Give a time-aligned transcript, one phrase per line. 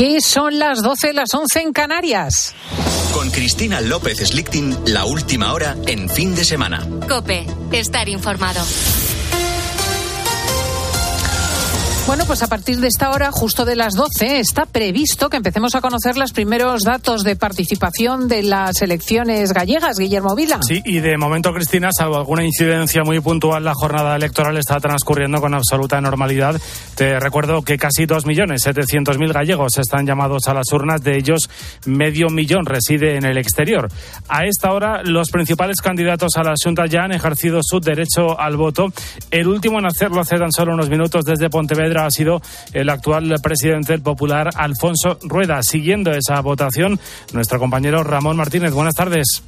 [0.00, 2.54] ¿Qué son las 12, las 11 en Canarias?
[3.12, 6.88] Con Cristina López Slichting, la última hora en fin de semana.
[7.06, 8.64] Cope, estar informado.
[12.06, 15.74] Bueno, pues a partir de esta hora, justo de las 12, está previsto que empecemos
[15.76, 20.58] a conocer los primeros datos de participación de las elecciones gallegas, Guillermo Vila.
[20.66, 25.40] Sí, y de momento, Cristina, salvo alguna incidencia muy puntual, la jornada electoral está transcurriendo
[25.40, 26.60] con absoluta normalidad.
[26.96, 31.48] Te recuerdo que casi 2.700.000 gallegos están llamados a las urnas, de ellos
[31.86, 33.88] medio millón reside en el exterior.
[34.28, 38.56] A esta hora, los principales candidatos a la Junta ya han ejercido su derecho al
[38.56, 38.86] voto.
[39.30, 42.40] El último en hacerlo hace tan solo unos minutos desde Pontevedra ha sido
[42.72, 45.62] el actual presidente del Popular, Alfonso Rueda.
[45.62, 46.98] Siguiendo esa votación,
[47.32, 48.72] nuestro compañero Ramón Martínez.
[48.72, 49.42] Buenas tardes.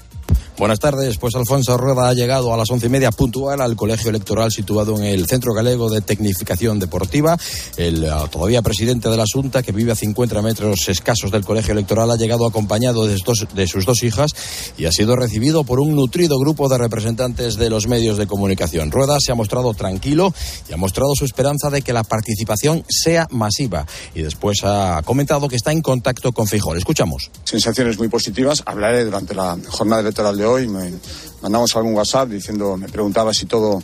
[0.58, 1.16] Buenas tardes.
[1.16, 4.98] Pues Alfonso Rueda ha llegado a las once y media puntual al colegio electoral situado
[4.98, 7.38] en el Centro Galego de Tecnificación Deportiva.
[7.78, 11.72] El uh, todavía presidente de la Junta, que vive a 50 metros escasos del colegio
[11.72, 13.16] electoral, ha llegado acompañado de,
[13.54, 14.32] de sus dos hijas
[14.76, 18.90] y ha sido recibido por un nutrido grupo de representantes de los medios de comunicación.
[18.90, 20.34] Rueda se ha mostrado tranquilo
[20.68, 23.86] y ha mostrado su esperanza de que la participación sea masiva.
[24.14, 26.76] Y después ha comentado que está en contacto con Fijol.
[26.76, 27.30] Escuchamos.
[27.44, 28.62] Sensaciones muy positivas.
[28.66, 30.68] Hablaré durante la jornada electoral de hoy.
[30.68, 30.92] Me
[31.40, 33.82] mandamos algún WhatsApp diciendo, me preguntaba si todo,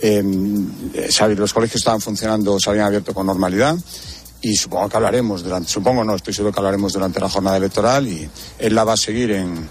[0.00, 0.22] eh,
[1.36, 3.76] los colegios estaban funcionando, se habían abierto con normalidad.
[4.40, 8.08] Y supongo que hablaremos durante, supongo no, estoy seguro que hablaremos durante la jornada electoral
[8.08, 8.28] y
[8.58, 9.68] él la va a seguir en,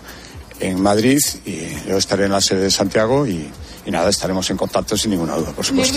[0.61, 3.49] en Madrid y yo estaré en la sede de Santiago y,
[3.85, 5.93] y nada, estaremos en contacto sin ninguna duda, por supuesto.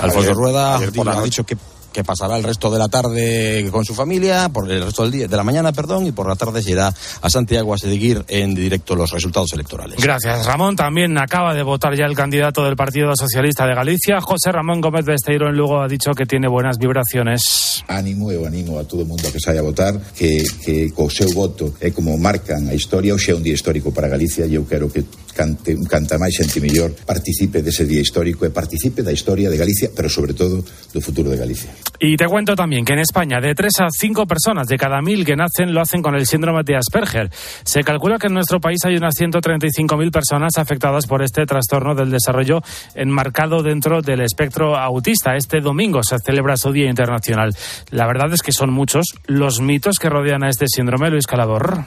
[0.00, 1.58] Alfonso Rueda ha dicho que
[1.92, 5.28] que pasará el resto de la tarde con su familia, por el resto del día,
[5.28, 6.88] de la mañana, perdón, y por la tarde se irá
[7.20, 9.98] a Santiago a seguir en directo los resultados electorales.
[10.00, 10.76] Gracias, Ramón.
[10.76, 15.04] También acaba de votar ya el candidato del Partido Socialista de Galicia, José Ramón Gómez
[15.04, 17.82] Besteiro, en Lugo ha dicho que tiene buenas vibraciones.
[17.88, 21.32] Ánimo, eu animo a todo mundo a que saia a votar, que, que co seu
[21.32, 24.54] voto é como marcan a historia, o xe é un día histórico para Galicia e
[24.54, 25.04] eu quero que
[25.38, 29.94] cante, canta máis xente millor participe dese día histórico e participe da historia de Galicia,
[29.94, 31.70] pero sobre todo do futuro de Galicia.
[32.02, 35.22] Y te cuento también que en España de 3 a 5 personas de cada mil
[35.22, 37.30] que nacen lo hacen con el síndrome de Asperger.
[37.62, 42.10] Se calcula que en nuestro país hay unas 135.000 personas afectadas por este trastorno del
[42.10, 42.62] desarrollo
[42.94, 45.36] enmarcado dentro del espectro autista.
[45.36, 47.54] Este domingo se celebra su Día Internacional.
[47.90, 51.84] La verdad es que son muchos los mitos que rodean a este síndrome, Luis Calabor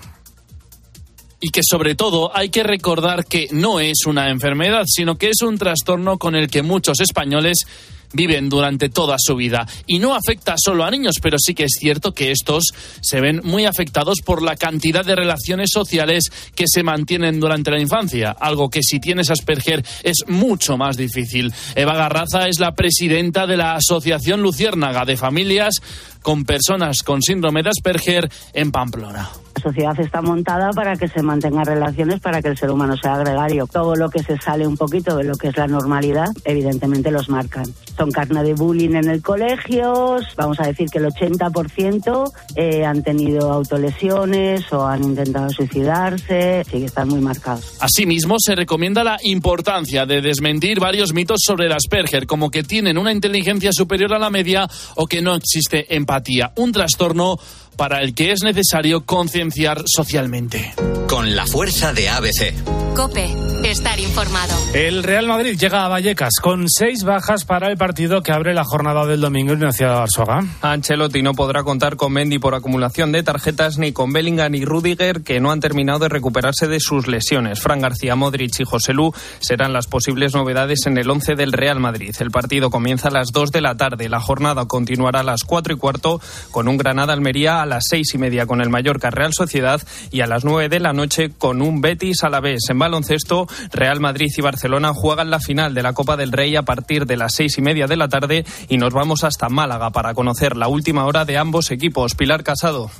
[1.42, 5.42] y que sobre todo hay que recordar que no es una enfermedad, sino que es
[5.42, 7.66] un trastorno con el que muchos españoles
[8.14, 9.68] viven durante toda su vida.
[9.88, 12.66] Y no afecta solo a niños, pero sí que es cierto que estos
[13.02, 16.26] se ven muy afectados por la cantidad de relaciones sociales
[16.56, 21.54] que se mantienen durante la infancia, algo que si tienes Asperger es mucho más difícil.
[21.76, 25.76] Eva Garraza es la presidenta de la Asociación Luciérnaga de Familias
[26.22, 29.30] con personas con síndrome de Asperger en Pamplona.
[29.62, 33.68] Sociedad está montada para que se mantengan relaciones, para que el ser humano sea gregario.
[33.68, 37.30] Todo lo que se sale un poquito de lo que es la normalidad, evidentemente los
[37.30, 37.66] marcan.
[37.98, 43.04] Son carne de bullying en el colegio, vamos a decir que el 80% eh, han
[43.04, 47.78] tenido autolesiones o han intentado suicidarse, sí que están muy marcados.
[47.80, 52.98] Asimismo, se recomienda la importancia de desmentir varios mitos sobre el Asperger, como que tienen
[52.98, 56.52] una inteligencia superior a la media o que no existe empatía.
[56.56, 57.38] Un trastorno
[57.82, 60.72] para el que es necesario concienciar socialmente.
[61.08, 62.54] Con la fuerza de ABC.
[62.96, 63.34] Cope,
[63.64, 64.54] estar informado.
[64.74, 68.66] El Real Madrid llega a Vallecas con seis bajas para el partido que abre la
[68.66, 70.46] jornada del domingo en la ciudad de Arzuaga.
[70.62, 75.24] Ancelotti no podrá contar con Mendy por acumulación de tarjetas ni con Bellingham y Rudiger
[75.24, 77.62] que no han terminado de recuperarse de sus lesiones.
[77.62, 81.80] Fran García, Modric y José Lu serán las posibles novedades en el once del Real
[81.80, 82.14] Madrid.
[82.20, 84.10] El partido comienza a las dos de la tarde.
[84.10, 86.20] La jornada continuará a las cuatro y cuarto
[86.52, 90.22] con un Granada Almería a las seis y media con el Mallorca Real Sociedad y
[90.22, 92.60] a las nueve de la noche con un Betis a la vez.
[92.70, 96.64] En baloncesto, Real Madrid y Barcelona juegan la final de la Copa del Rey a
[96.64, 100.14] partir de las seis y media de la tarde y nos vamos hasta Málaga para
[100.14, 102.14] conocer la última hora de ambos equipos.
[102.14, 102.92] Pilar Casado.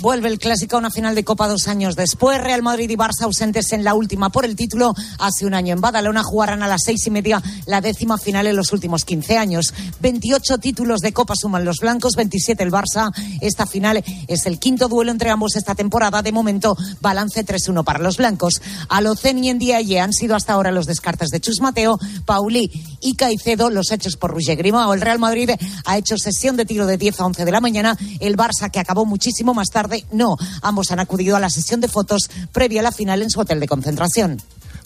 [0.00, 2.40] Vuelve el clásico a una final de Copa dos años después.
[2.40, 4.94] Real Madrid y Barça ausentes en la última por el título.
[5.18, 8.56] Hace un año en Badalona jugarán a las seis y media la décima final en
[8.56, 9.74] los últimos 15 años.
[10.00, 13.12] 28 títulos de Copa suman los blancos, 27 el Barça.
[13.42, 16.22] Esta final es el quinto duelo entre ambos esta temporada.
[16.22, 18.62] De momento, balance 3-1 para los blancos.
[18.88, 22.70] Alocen y Ndiaye han sido hasta ahora los descartes de Chus Mateo, Pauli
[23.02, 24.94] y Caicedo, los hechos por Roger Grimao.
[24.94, 25.50] El Real Madrid
[25.84, 27.98] ha hecho sesión de tiro de 10 a 11 de la mañana.
[28.20, 30.36] El Barça, que acabó muchísimo más tarde, no.
[30.62, 33.60] Ambos han acudido a la sesión de fotos previa a la final en su hotel
[33.60, 34.40] de concentración.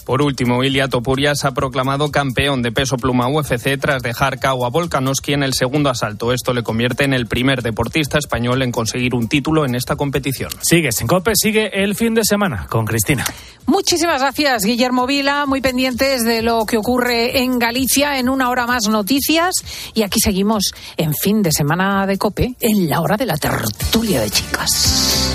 [0.04, 4.66] Por último, Ilia Topuria se ha proclamado campeón de peso pluma UFC tras dejar KO
[4.66, 6.32] a Volkanovski en el segundo asalto.
[6.32, 10.50] Esto le convierte en el primer deportista español en conseguir un título en esta competición.
[10.62, 13.24] Sigue sin COPE, sigue el fin de semana con Cristina.
[13.66, 15.46] Muchísimas gracias, Guillermo Vila.
[15.46, 18.18] Muy pendientes de lo que ocurre en Galicia.
[18.18, 19.54] En una hora más noticias.
[19.94, 24.20] Y aquí seguimos en fin de semana de COPE, en la hora de la tertulia
[24.20, 25.34] de chicas.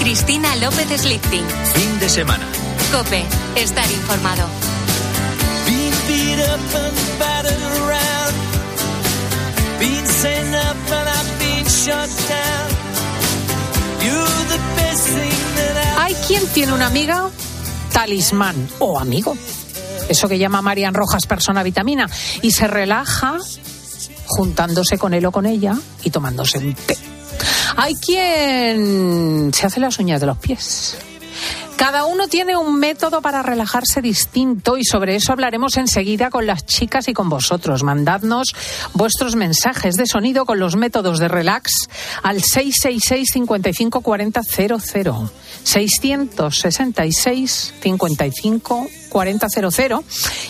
[0.00, 1.44] Cristina López Slichting.
[1.74, 2.46] Fin de semana.
[2.92, 4.48] Cope, estar informado.
[15.98, 17.30] Hay quien tiene una amiga
[17.92, 19.36] talismán o amigo.
[20.08, 22.08] Eso que llama Marian Rojas persona vitamina.
[22.42, 23.38] Y se relaja
[24.26, 26.96] juntándose con él o con ella y tomándose un té.
[27.76, 30.96] Hay quien se hace las uñas de los pies.
[31.80, 36.66] Cada uno tiene un método para relajarse distinto y sobre eso hablaremos enseguida con las
[36.66, 37.84] chicas y con vosotros.
[37.84, 38.54] Mandadnos
[38.92, 41.88] vuestros mensajes de sonido con los métodos de relax
[42.22, 45.30] al 666 55 40 00.
[45.64, 49.96] 666 55 4000.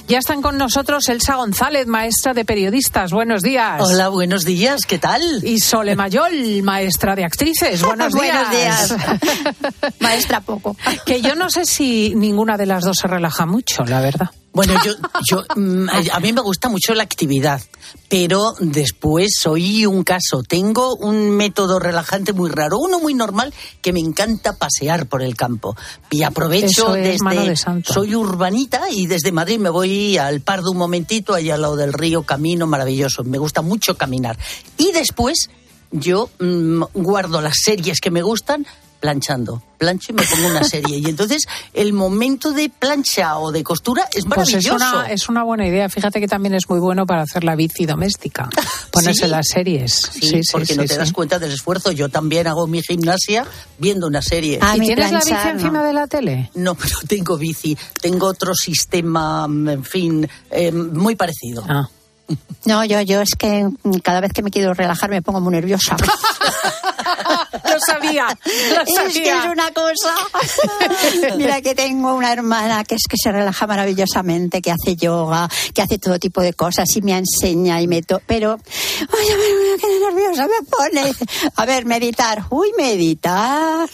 [0.06, 3.10] Ya están con nosotros Elsa González, maestra de periodistas.
[3.10, 3.80] Buenos días.
[3.80, 4.82] Hola, buenos días.
[4.86, 5.22] ¿Qué tal?
[5.42, 7.82] Y Sole Mayol, maestra de actrices.
[7.82, 8.48] Buenos días.
[8.48, 9.94] buenos días.
[10.00, 10.76] maestra poco.
[11.04, 14.30] Que yo no sé si ninguna de las dos se relaja mucho, la verdad.
[14.52, 14.92] Bueno, yo,
[15.30, 17.60] yo, mm, a mí me gusta mucho la actividad,
[18.08, 20.42] pero después soy un caso.
[20.42, 25.36] Tengo un método relajante muy raro, uno muy normal que me encanta pasear por el
[25.36, 25.76] campo.
[26.10, 27.50] Y aprovecho es desde.
[27.50, 27.82] de.
[27.84, 31.92] Soy urbanita y desde Madrid me voy al Pardo un momentito, allá al lado del
[31.92, 33.22] río, camino maravilloso.
[33.22, 34.36] Me gusta mucho caminar.
[34.76, 35.48] Y después
[35.92, 38.66] yo mm, guardo las series que me gustan
[39.00, 39.62] planchando.
[39.78, 40.98] Plancho y me pongo una serie.
[40.98, 44.74] Y entonces el momento de plancha o de costura es Pues es maravilloso.
[44.98, 45.88] una, es una buena idea.
[45.88, 48.50] Fíjate que también es muy bueno para hacer la bici doméstica.
[48.92, 49.28] Ponerse Sí.
[49.30, 49.92] las series.
[50.12, 51.92] Sí, porque no te das cuenta del esfuerzo.
[51.92, 53.46] Yo también hago mi gimnasia
[53.78, 54.58] viendo una serie.
[54.60, 55.60] A ¿Y mí tienes la bici planchar, no.
[55.60, 56.50] encima de la tele?
[56.54, 61.64] No, pero tengo bici, tengo otro sistema, en fin, eh, muy parecido.
[61.66, 61.88] Ah.
[62.66, 63.66] No, yo, yo es que
[64.02, 65.96] cada vez que me quiero relajar me pongo muy nerviosa.
[67.70, 68.26] Lo sabía,
[68.74, 69.38] lo Es que sabía.
[69.40, 70.14] es una cosa.
[71.36, 75.82] Mira que tengo una hermana que es que se relaja maravillosamente, que hace yoga, que
[75.82, 78.58] hace todo tipo de cosas y me enseña y me to pero
[79.00, 81.14] ay, a ver, qué nerviosa me pone.
[81.56, 82.44] A ver, meditar.
[82.50, 83.88] Uy, meditar.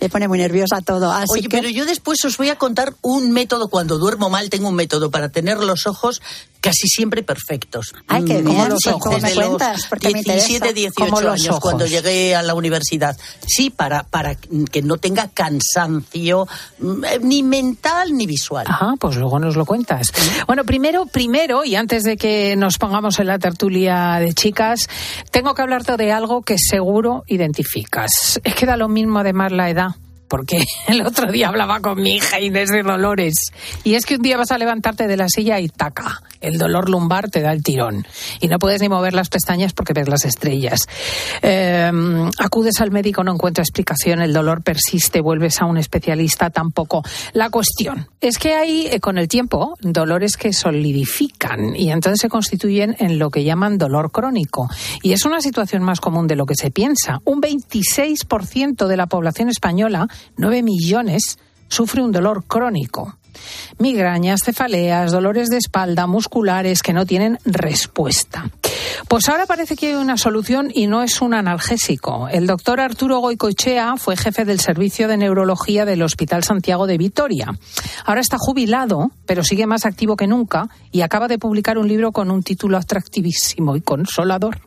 [0.00, 1.12] me pone muy nerviosa todo.
[1.12, 3.68] Así Oye, que pero yo después os voy a contar un método.
[3.68, 6.22] Cuando duermo mal, tengo un método para tener los ojos
[6.60, 7.94] casi siempre perfectos.
[8.08, 9.86] Ay, qué Mm, bien, los sí, ojos ¿cómo me los cuentas?
[9.88, 10.72] Porque me 17, interesa.
[10.74, 11.60] 18 Como los años, ojos.
[11.60, 13.16] cuando llegué a la universidad.
[13.46, 16.48] Sí, para, para que no tenga cansancio
[16.80, 18.66] mm, eh, ni mental ni visual.
[18.68, 20.08] Ajá, pues luego nos lo cuentas.
[20.48, 24.88] Bueno, primero, primero, y antes de que nos pongamos en la tertulia de chicas,
[25.30, 28.40] tengo que hablarte de algo que seguro identificas.
[28.42, 29.90] Es que da lo mismo además la edad.
[30.28, 33.34] Porque el otro día hablaba con mi hija Inés de Dolores.
[33.84, 36.22] Y es que un día vas a levantarte de la silla y taca.
[36.40, 38.06] El dolor lumbar te da el tirón.
[38.40, 40.86] Y no puedes ni mover las pestañas porque ves las estrellas.
[41.42, 41.90] Eh,
[42.38, 47.02] acudes al médico, no encuentra explicación, el dolor persiste, vuelves a un especialista, tampoco.
[47.32, 52.28] La cuestión es que hay, eh, con el tiempo, dolores que solidifican y entonces se
[52.28, 54.68] constituyen en lo que llaman dolor crónico.
[55.02, 57.20] Y es una situación más común de lo que se piensa.
[57.24, 63.16] Un 26% de la población española, 9 millones, sufre un dolor crónico.
[63.78, 68.50] Migrañas, cefaleas, dolores de espalda, musculares que no tienen respuesta.
[69.08, 72.28] Pues ahora parece que hay una solución y no es un analgésico.
[72.28, 77.52] El doctor Arturo Goicoechea fue jefe del servicio de neurología del Hospital Santiago de Vitoria.
[78.04, 82.12] Ahora está jubilado, pero sigue más activo que nunca y acaba de publicar un libro
[82.12, 84.60] con un título atractivísimo y consolador.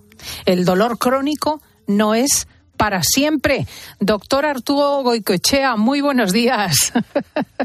[0.46, 2.48] El dolor crónico no es
[2.80, 3.68] para siempre.
[4.00, 6.94] Doctor Arturo Goicoechea, muy buenos días.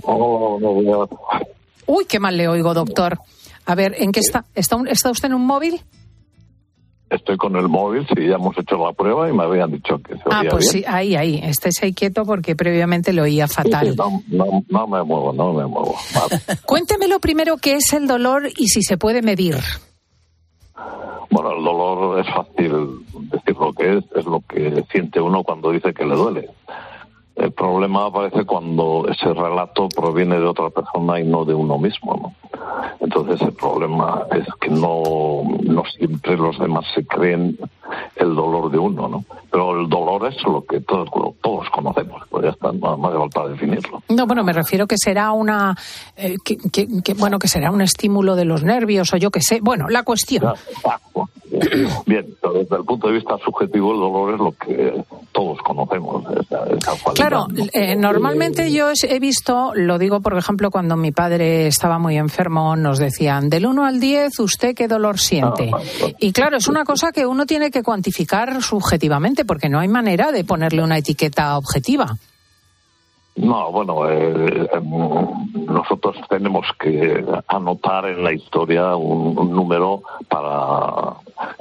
[1.87, 3.19] Uy, qué mal le oigo, doctor.
[3.65, 4.45] A ver, ¿en qué está?
[4.57, 5.81] ¿Está, un- está usted en un móvil?
[7.11, 10.15] Estoy con el móvil, sí, ya hemos hecho la prueba y me habían dicho que
[10.17, 10.85] se Ah, oía pues bien.
[10.85, 11.41] sí, ahí, ahí.
[11.83, 13.91] Ahí quieto porque previamente lo oía Sí, fatal.
[13.91, 15.95] sí, no, no- no me muevo, no me muevo.
[16.13, 16.43] Vale.
[16.67, 19.59] Cuénteme lo primero qué es el dolor y si se puede medir.
[21.31, 25.71] Bueno, el dolor es fácil decir lo que es, es lo que siente uno cuando
[25.71, 26.51] dice que le duele.
[27.37, 32.15] El problema aparece cuando ese relato proviene de otra persona y no de uno mismo.
[32.15, 32.35] ¿no?
[33.01, 37.59] Entonces el problema es que no, no siempre los demás se creen
[38.17, 39.25] el dolor de uno, ¿no?
[39.51, 41.09] Pero el dolor es lo que todos,
[41.43, 44.03] todos conocemos, pues ya está, nada más falta definirlo.
[44.09, 45.77] No, bueno, me refiero que será una,
[46.17, 49.41] eh, que, que- que, bueno, que será un estímulo de los nervios o yo qué
[49.43, 49.59] sé.
[49.61, 50.45] Bueno, la cuestión.
[50.85, 51.89] Ah, bueno, bien.
[52.07, 56.25] Bien, pero desde el punto de vista subjetivo el dolor es lo que todos conocemos,
[56.41, 56.97] esa, esa
[57.29, 62.19] Claro, eh, normalmente yo he visto, lo digo por ejemplo cuando mi padre estaba muy
[62.19, 65.71] enfermo, nos decían del 1 al 10, ¿usted qué dolor siente?
[66.19, 70.33] Y claro, es una cosa que uno tiene que cuantificar subjetivamente porque no hay manera
[70.33, 72.15] de ponerle una etiqueta objetiva.
[73.37, 80.47] No, bueno, eh, em, nosotros tenemos que anotar en la historia un, un número para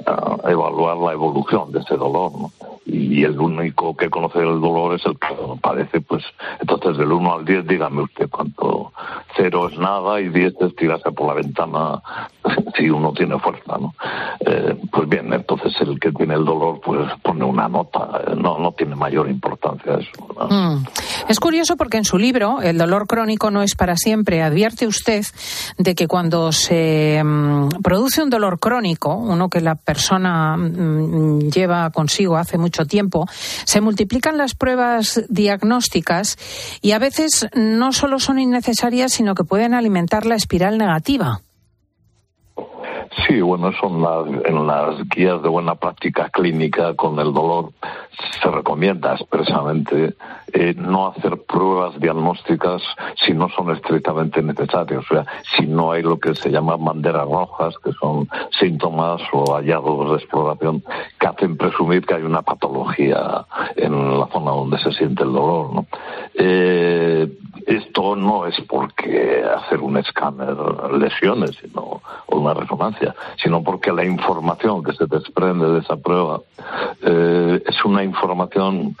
[0.06, 2.52] ah, evaluar la evolución de ese dolor, ¿no?
[2.86, 6.22] Y el único que conoce el dolor es el que lo padece, pues
[6.60, 8.92] entonces del 1 al 10 dígame usted cuánto.
[9.36, 12.02] Cero es nada y 10 es tirarse por la ventana
[12.76, 13.94] si uno tiene fuerza, ¿no?
[14.40, 18.72] Eh, pues bien, entonces el que tiene el dolor pues pone una nota, no, no
[18.72, 20.10] tiene mayor importancia eso.
[20.50, 20.84] Mm.
[21.28, 25.24] Es curioso porque en su libro, El dolor crónico no es para siempre, advierte usted
[25.78, 31.90] de que cuando se mm, produce un dolor crónico, uno que la persona mm, lleva
[31.90, 33.26] consigo hace mucho tiempo,
[33.64, 36.36] se multiplican las pruebas diagnósticas
[36.82, 41.40] y a veces no solo son innecesarias, sino que pueden alimentar la espiral negativa.
[43.26, 47.72] Sí, bueno, eso en las, en las guías de buena práctica clínica con el dolor
[48.42, 50.14] se recomienda expresamente
[50.52, 52.82] eh, no hacer pruebas diagnósticas
[53.24, 55.04] si no son estrictamente necesarias.
[55.10, 59.54] O sea, si no hay lo que se llama banderas rojas, que son síntomas o
[59.54, 60.84] hallazgos de exploración
[61.24, 65.72] que hacen presumir que hay una patología en la zona donde se siente el dolor.
[65.72, 65.86] ¿no?
[66.34, 67.26] Eh,
[67.66, 70.54] esto no es porque hacer un escáner
[70.98, 76.40] lesiones sino, o una resonancia, sino porque la información que se desprende de esa prueba
[77.02, 78.96] eh, es una información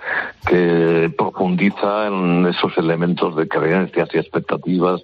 [0.46, 5.02] que profundiza en esos elementos de creencias y expectativas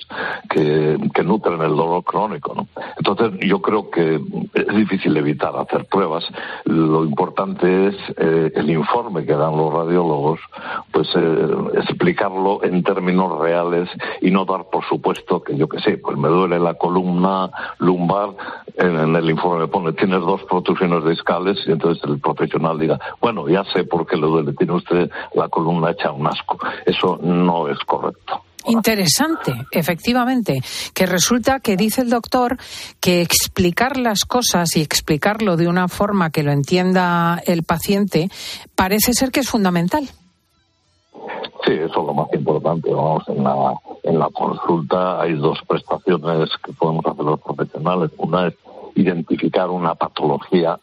[0.49, 2.55] que, nutren el dolor crónico.
[2.55, 2.67] ¿no?
[2.97, 4.21] Entonces, yo creo que
[4.55, 6.25] es difícil evitar hacer pruebas.
[7.11, 10.38] Importante es eh, el informe que dan los radiólogos,
[10.93, 13.88] pues eh, explicarlo en términos reales
[14.21, 18.31] y no dar por supuesto que yo que sé, pues me duele la columna lumbar,
[18.76, 23.64] en, el informe pone tienes dos protusiones discales y entonces el profesional diga, bueno, ya
[23.64, 26.59] sé por qué le duele, tiene usted la columna hecha un asco.
[26.87, 28.43] Eso no es correcto.
[28.67, 30.61] Interesante, efectivamente,
[30.95, 32.59] que resulta que dice el doctor
[33.00, 38.29] que explicar las cosas y explicarlo de una forma que lo entienda el paciente
[38.75, 40.09] parece ser que es fundamental.
[41.64, 42.93] Sí, eso es lo más importante.
[42.93, 48.11] Vamos, en la, en la consulta hay dos prestaciones que podemos hacer los profesionales.
[48.17, 48.55] Una es
[48.95, 50.79] identificar una patología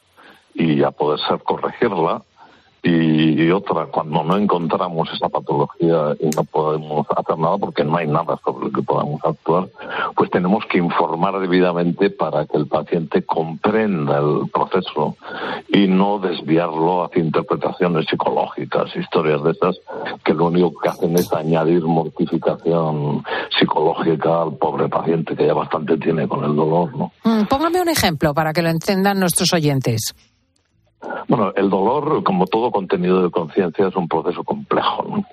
[0.53, 2.23] y a poder ser corregirla.
[2.89, 8.07] Y, otra, cuando no encontramos esa patología y no podemos hacer nada porque no hay
[8.07, 9.67] nada sobre lo que podamos actuar,
[10.15, 15.17] pues tenemos que informar debidamente para que el paciente comprenda el proceso
[15.67, 19.75] y no desviarlo hacia interpretaciones psicológicas, historias de esas
[20.23, 23.23] que lo único que hacen es añadir mortificación
[23.57, 27.11] psicológica al pobre paciente que ya bastante tiene con el dolor, ¿no?
[27.25, 30.13] Mm, Póngame un ejemplo para que lo entiendan nuestros oyentes.
[31.27, 35.03] Bueno, el dolor, como todo contenido de conciencia, es un proceso complejo.
[35.03, 35.25] ¿no?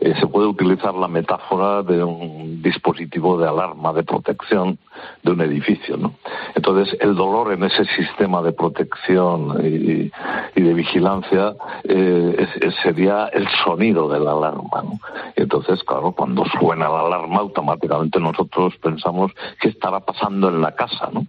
[0.00, 4.78] Eh, se puede utilizar la metáfora de un dispositivo de alarma de protección
[5.22, 5.98] de un edificio.
[5.98, 6.14] ¿no?
[6.54, 10.10] Entonces, el dolor en ese sistema de protección y,
[10.60, 11.54] de vigilancia
[11.84, 12.46] eh,
[12.82, 14.82] sería el sonido de la alarma.
[14.82, 15.00] ¿no?
[15.36, 21.10] Entonces, claro, cuando suena la alarma, automáticamente nosotros pensamos qué estará pasando en la casa.
[21.12, 21.26] ¿no?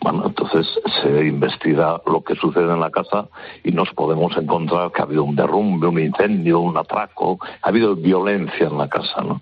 [0.00, 0.66] Bueno, entonces
[1.02, 3.28] se investiga lo que sucede en la casa
[3.62, 7.94] y nos podemos encontrar que ha habido un derrumbe, un incendio, un atraco, ha habido
[8.04, 9.40] violencia en la casa, ¿no?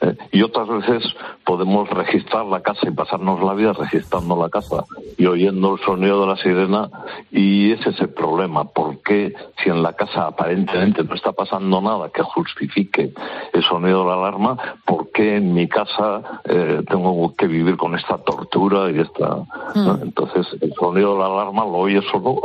[0.00, 1.02] Eh, y otras veces
[1.44, 4.84] podemos registrar la casa y pasarnos la vida registrando la casa
[5.18, 6.90] y oyendo el sonido de la sirena
[7.32, 8.64] y ese es el problema.
[8.64, 13.12] ¿Por qué si en la casa aparentemente no está pasando nada que justifique
[13.52, 17.94] el sonido de la alarma, por qué en mi casa eh, tengo que vivir con
[17.94, 19.38] esta tortura y esta...
[19.74, 19.98] ¿no?
[20.00, 22.40] Entonces el sonido de la alarma lo oye solo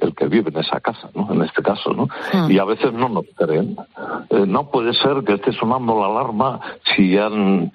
[0.00, 1.32] el que vive en esa casa, ¿no?
[1.32, 2.08] En este caso, ¿no?
[2.48, 3.76] Y a veces no nos creen.
[4.30, 6.60] Eh, no puede ser que esté sonando la alarma
[6.94, 7.70] si han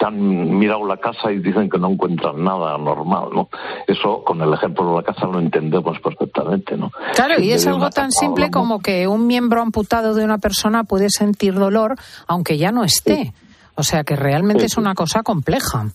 [0.60, 3.50] mirado la casa y dicen que no encuentran nada normal, ¿no?
[3.88, 6.92] Eso, con el ejemplo de la casa, lo entendemos perfectamente, ¿no?
[7.16, 11.10] Claro, y es algo tan simple como que un miembro amputado de una persona puede
[11.10, 11.96] sentir dolor
[12.28, 13.34] aunque ya no esté.
[13.76, 15.88] O sea que realmente es una cosa compleja.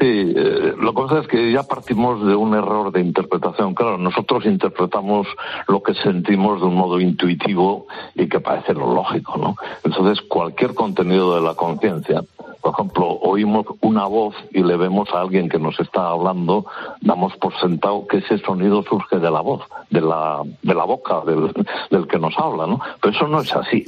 [0.00, 3.74] Sí, eh, lo que pasa es que ya partimos de un error de interpretación.
[3.74, 5.28] Claro, nosotros interpretamos
[5.68, 7.86] lo que sentimos de un modo intuitivo
[8.16, 9.54] y que parece lo lógico, ¿no?
[9.84, 12.22] Entonces, cualquier contenido de la conciencia,
[12.60, 16.66] por ejemplo, oímos una voz y le vemos a alguien que nos está hablando,
[17.00, 21.20] damos por sentado que ese sonido surge de la voz, de la, de la boca
[21.24, 21.52] del,
[21.90, 22.80] del que nos habla, ¿no?
[23.00, 23.84] Pero eso no es así.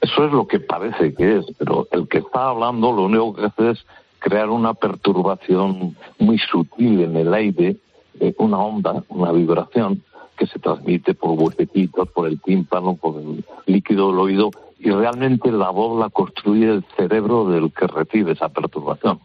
[0.00, 3.44] Eso es lo que parece que es, pero el que está hablando lo único que
[3.44, 3.86] hace es
[4.22, 7.76] crear una perturbación muy sutil en el aire,
[8.20, 10.02] eh, una onda, una vibración
[10.38, 14.50] que se transmite por huequecitos, por el tímpano, por el líquido del oído,
[14.82, 19.20] y realmente la voz la construye el cerebro del que recibe esa perturbación.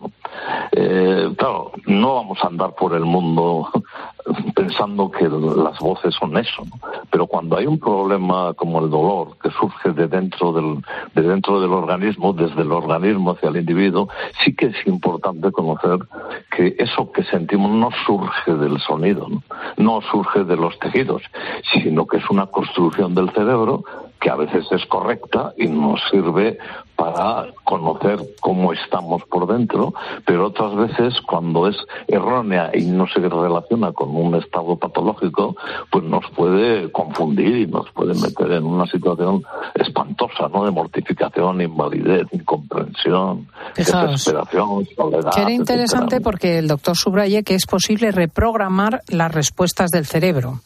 [0.71, 3.67] Eh, claro, no vamos a andar por el mundo
[4.55, 6.63] pensando que las voces son eso,
[7.09, 10.83] pero cuando hay un problema como el dolor que surge de dentro del,
[11.15, 14.09] de dentro del organismo, desde el organismo hacia el individuo,
[14.43, 15.97] sí que es importante conocer
[16.55, 19.41] que eso que sentimos no surge del sonido, no,
[19.77, 21.23] no surge de los tejidos,
[21.73, 23.83] sino que es una construcción del cerebro
[24.19, 26.57] que a veces es correcta y nos sirve
[26.97, 29.93] para conocer cómo estamos por dentro,
[30.25, 31.77] pero otras veces cuando es
[32.07, 35.55] errónea y no se relaciona con un estado patológico,
[35.91, 39.43] pues nos puede confundir y nos puede meter en una situación
[39.75, 40.65] espantosa, ¿no?
[40.65, 45.31] De mortificación, invalidez, incomprensión, desesperación, soledad.
[45.35, 50.61] Que era interesante porque el doctor subraye que es posible reprogramar las respuestas del cerebro.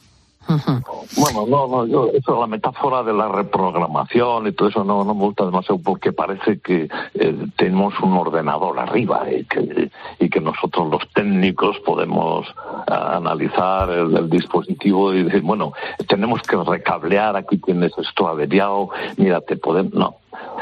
[0.48, 5.14] Bueno, no, no, yo, eso, la metáfora de la reprogramación y todo eso no, no
[5.14, 10.42] me gusta demasiado porque parece que eh, tenemos un ordenador arriba y que, y que
[10.42, 12.48] nosotros los técnicos podemos
[12.88, 15.74] ah, analizar el, dispositivo y decir, bueno,
[16.08, 20.16] tenemos que recablear, aquí tienes esto averiado, mira, te podemos, no.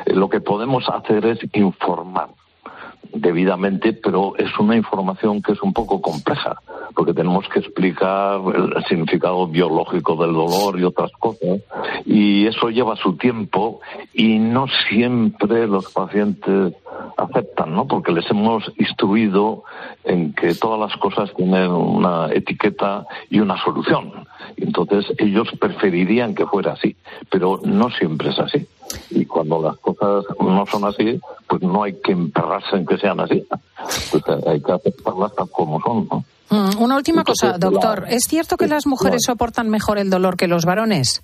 [0.06, 2.30] Eh, lo que podemos hacer es informar
[3.14, 6.62] debidamente, pero es una información que es un poco compleja,
[6.96, 11.62] porque tenemos que explicar el significado biológico del dolor y otras cosas,
[12.06, 13.82] y eso lleva su tiempo
[14.14, 16.74] y no siempre los pacientes
[17.18, 17.88] aceptan, ¿no?
[17.88, 19.64] Porque les hemos instruido
[20.04, 24.12] en que todas las cosas tienen una etiqueta y una solución.
[24.58, 26.96] Entonces ellos preferirían que fuera así,
[27.30, 28.68] pero no siempre es así.
[29.12, 33.20] Y cuando las cosas no son así, pues no hay que emperrarse en que sean
[33.20, 33.46] así.
[34.12, 36.24] Pues hay que aceptarlas tal como son, ¿no?
[36.50, 38.06] Mm, una última cosa, doctor.
[38.10, 41.22] ¿Es cierto que las mujeres soportan mejor el dolor que los varones?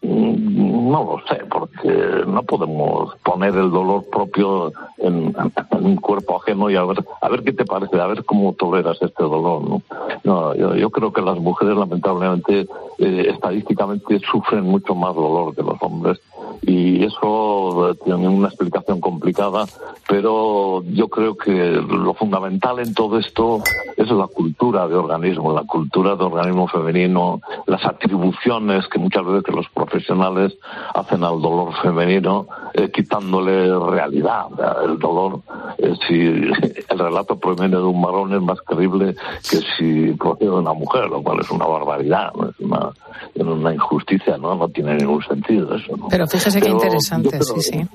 [0.00, 5.34] Mm, no lo sé, porque no podemos poner el dolor propio en,
[5.80, 8.96] un cuerpo ajeno y a ver, a ver qué te parece, a ver cómo toleras
[9.00, 9.62] este dolor.
[9.62, 9.82] No,
[10.24, 12.66] no yo, creo que las mujeres, lamentablemente,
[12.98, 16.20] eh, estadísticamente sufren mucho más dolor que los hombres
[16.62, 19.66] y eso tiene una explicación complicada,
[20.08, 23.62] pero yo creo que lo fundamental en todo esto
[23.96, 29.54] es la cultura de organismo, la cultura de organismo femenino, las atribuciones que muchas veces
[29.54, 30.56] los profesionales
[30.94, 34.46] hacen al dolor femenino, eh, quitándole realidad.
[34.84, 35.40] El dolor,
[35.78, 36.14] eh, si
[36.88, 39.14] el relato proviene de un varón es más creíble
[39.48, 44.54] que si procede de una mujer, lo cual es una barbaridad, es una, injusticia, ¿no?
[44.54, 45.96] No tiene ningún sentido eso.
[45.96, 46.08] ¿no?
[46.50, 47.88] Fíjese qué interesante, sí, sí.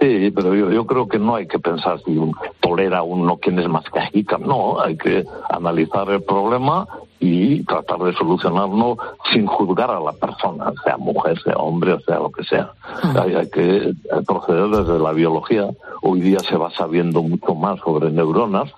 [0.00, 3.58] Sí, pero yo, yo, creo que no hay que pensar si un, tolera uno quién
[3.58, 6.86] es más cajica, no, hay que analizar el problema
[7.18, 8.96] y tratar de solucionarlo
[9.32, 12.70] sin juzgar a la persona, sea mujer, sea hombre, sea lo que sea.
[13.02, 13.24] Ah.
[13.24, 13.92] Hay, hay, que
[14.24, 15.68] proceder desde la biología.
[16.02, 18.70] Hoy día se va sabiendo mucho más sobre neuronas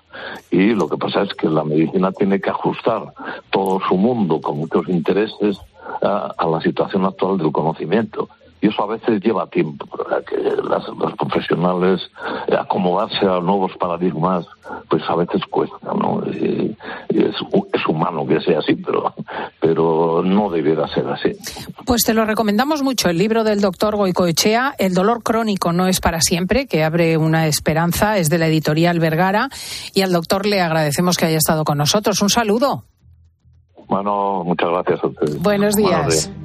[0.49, 3.13] y lo que pasa es que la medicina tiene que ajustar
[3.51, 5.59] todo su mundo con muchos intereses
[6.01, 8.27] a, a la situación actual del conocimiento
[8.61, 9.87] y eso a veces lleva tiempo,
[10.27, 11.99] que las, los profesionales
[12.47, 14.45] eh, acomodarse a nuevos paradigmas,
[14.87, 16.21] pues a veces cuesta, ¿no?
[16.31, 16.77] Y,
[17.09, 17.35] es,
[17.73, 19.13] es, humano que sea así, pero,
[19.59, 21.31] pero no debiera ser así.
[21.85, 25.99] Pues te lo recomendamos mucho, el libro del doctor Goicoechea, El dolor crónico no es
[25.99, 29.49] para siempre, que abre una esperanza, es de la editorial Vergara,
[29.95, 32.21] y al doctor le agradecemos que haya estado con nosotros.
[32.21, 32.83] Un saludo.
[33.87, 35.41] Bueno, muchas gracias a ustedes.
[35.41, 36.31] Buenos días.
[36.31, 36.40] say where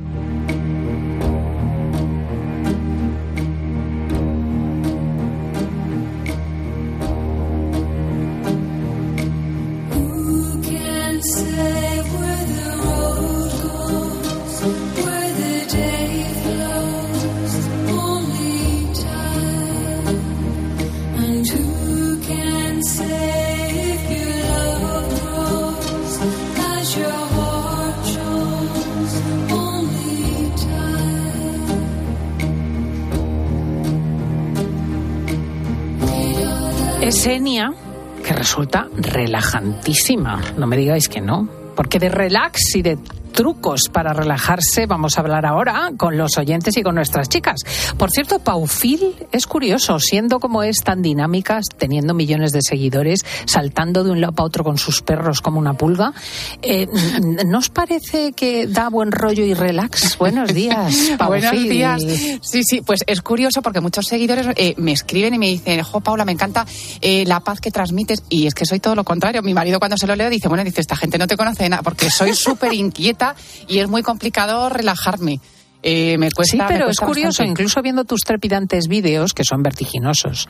[38.56, 40.40] resulta relajantísima.
[40.56, 41.46] No me digáis que no.
[41.74, 42.98] Porque de relax y de
[43.36, 47.60] trucos para relajarse vamos a hablar ahora con los oyentes y con nuestras chicas.
[47.98, 54.04] Por cierto, Paufil es curioso, siendo como es tan dinámica, teniendo millones de seguidores, saltando
[54.04, 56.14] de un lado para otro con sus perros como una pulga.
[56.62, 56.88] Eh,
[57.46, 60.16] ¿No os parece que da buen rollo y relax?
[60.16, 61.42] Buenos días, Paufil.
[61.42, 62.02] Buenos días.
[62.40, 66.00] Sí, sí, pues es curioso porque muchos seguidores eh, me escriben y me dicen, jo,
[66.00, 66.64] Paula, me encanta
[67.02, 68.22] eh, la paz que transmites.
[68.30, 69.42] Y es que soy todo lo contrario.
[69.42, 71.68] Mi marido cuando se lo leo dice, bueno, dice, esta gente no te conoce de
[71.68, 73.25] nada porque soy súper inquieta
[73.66, 75.40] y es muy complicado relajarme.
[75.88, 77.50] Eh, me cuesta, sí, pero me es curioso, bastante.
[77.50, 80.48] incluso viendo tus trepidantes vídeos, que son vertiginosos,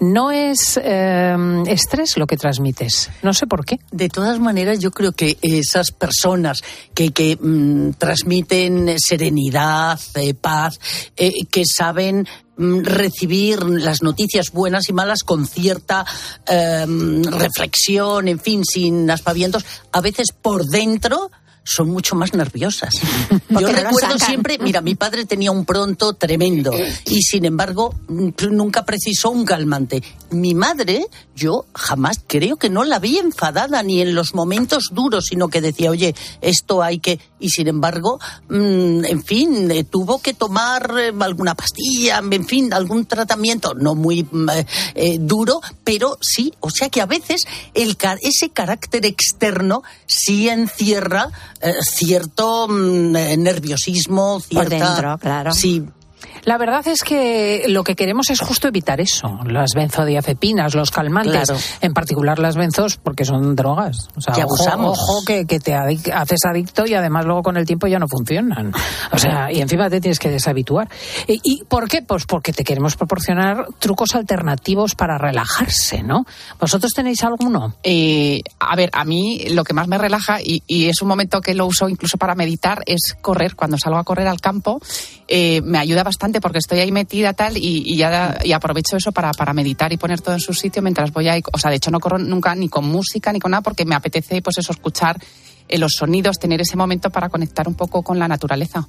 [0.00, 1.36] no es eh,
[1.66, 3.10] estrés lo que transmites.
[3.22, 3.80] No sé por qué.
[3.90, 6.62] De todas maneras, yo creo que esas personas
[6.94, 10.80] que, que mm, transmiten serenidad, eh, paz,
[11.18, 16.06] eh, que saben mm, recibir las noticias buenas y malas con cierta
[16.46, 16.86] eh,
[17.30, 21.30] reflexión, en fin, sin aspavientos, a veces por dentro
[21.68, 22.94] son mucho más nerviosas.
[23.50, 26.72] Yo no recuerdo siempre, mira, mi padre tenía un pronto tremendo
[27.04, 30.02] y sin embargo nunca precisó un calmante.
[30.30, 35.26] Mi madre, yo jamás creo que no la vi enfadada ni en los momentos duros,
[35.26, 37.18] sino que decía, oye, esto hay que...
[37.40, 42.72] Y sin embargo, mm, en fin, eh, tuvo que tomar eh, alguna pastilla, en fin,
[42.72, 47.46] algún tratamiento, no muy mm, eh, eh, duro, pero sí, o sea que a veces
[47.74, 54.68] el, ese carácter externo sí encierra eh, cierto mm, eh, nerviosismo, cierta...
[54.68, 55.52] dentro, claro.
[55.52, 55.84] Sí,
[56.48, 61.44] La verdad es que lo que queremos es justo evitar eso, las benzodiazepinas, los calmantes,
[61.44, 61.60] Claro.
[61.82, 64.08] en particular las benzos, porque son drogas.
[64.16, 64.98] O sea, Que ojo- abusamos.
[64.98, 68.06] Ojo, que, que te adic- haces adicto y además luego con el tiempo ya no
[68.08, 68.72] funcionan.
[69.12, 70.88] O sea, y encima te tienes que deshabituar.
[71.26, 72.00] ¿Y, y por qué?
[72.00, 76.24] Pues porque te queremos proporcionar trucos alternativos para relajarse, ¿no?
[76.58, 77.74] ¿Vosotros tenéis alguno?
[77.82, 81.42] Eh, a ver, a mí lo que más me relaja y, y es un momento
[81.42, 83.54] que lo uso incluso para meditar es correr.
[83.54, 84.80] Cuando salgo a correr al campo
[85.28, 88.96] eh, me ayuda bastante porque estoy ahí metida tal y, y ya da- y aprovecho
[88.96, 91.42] eso para, para meditar y poner todo en su sitio mientras voy ahí.
[91.52, 93.94] O sea, de hecho no corro nunca ni con música ni con nada porque me
[93.94, 95.20] apetece pues eso escuchar
[95.68, 98.86] eh, los sonidos, tener ese momento para conectar un poco con la naturaleza.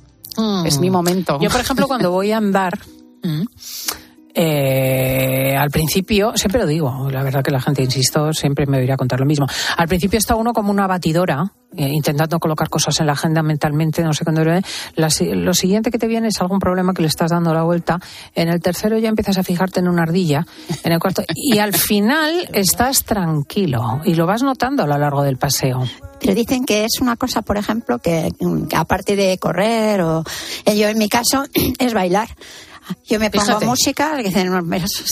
[0.66, 1.38] Es mi momento.
[1.42, 2.80] Yo, por ejemplo, cuando voy a andar,
[4.36, 8.96] eh, al principio, siempre lo digo, la verdad que la gente, insisto, siempre me oirá
[8.98, 9.46] contar lo mismo.
[9.78, 14.04] Al principio está uno como una batidora, eh, intentando colocar cosas en la agenda mentalmente,
[14.04, 14.44] no sé cuándo.
[14.44, 18.00] lo- siguiente que te viene es algún problema que le estás dando la vuelta.
[18.34, 20.46] En el tercero ya empiezas a fijarte en una ardilla.
[20.84, 21.24] En el cuarto.
[21.36, 25.84] Y al final estás tranquilo y lo vas notando a lo largo del paseo.
[26.20, 28.30] Pero dicen que es una cosa, por ejemplo, que,
[28.70, 30.24] que aparte de correr o
[30.66, 31.44] eh, yo en mi caso
[31.80, 32.30] es bailar.
[33.06, 33.66] Yo me pongo Fíjate.
[33.66, 34.20] música,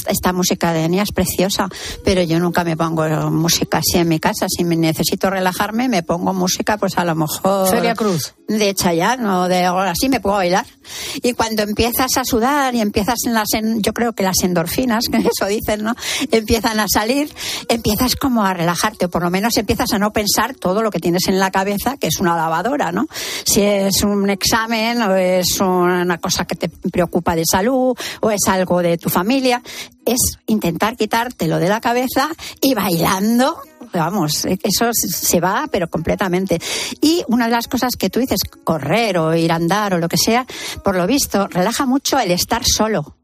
[0.07, 1.69] esta música de Enya es preciosa,
[2.03, 4.47] pero yo nunca me pongo música así en mi casa.
[4.49, 8.36] Si me necesito relajarme, me pongo música, pues a lo mejor Celia Cruz.
[8.47, 10.65] De Chayanne o de algo así, me puedo bailar.
[11.21, 15.05] Y cuando empiezas a sudar y empiezas en las, en- yo creo que las endorfinas,
[15.11, 15.95] que eso dicen, ¿no?
[16.31, 17.33] Empiezan a salir,
[17.67, 20.99] empiezas como a relajarte, o por lo menos empiezas a no pensar todo lo que
[20.99, 23.07] tienes en la cabeza, que es una lavadora, ¿no?
[23.45, 28.41] Si es un examen o es una cosa que te preocupa de salud o es
[28.47, 29.61] algo de tu familia,
[30.07, 32.29] es intentar quitártelo de la cabeza
[32.61, 33.61] y bailando
[33.93, 36.59] vamos, eso se va, pero completamente.
[37.01, 40.09] Y una de las cosas que tú dices, correr o ir a andar o lo
[40.09, 40.45] que sea,
[40.83, 43.16] por lo visto, relaja mucho el estar solo.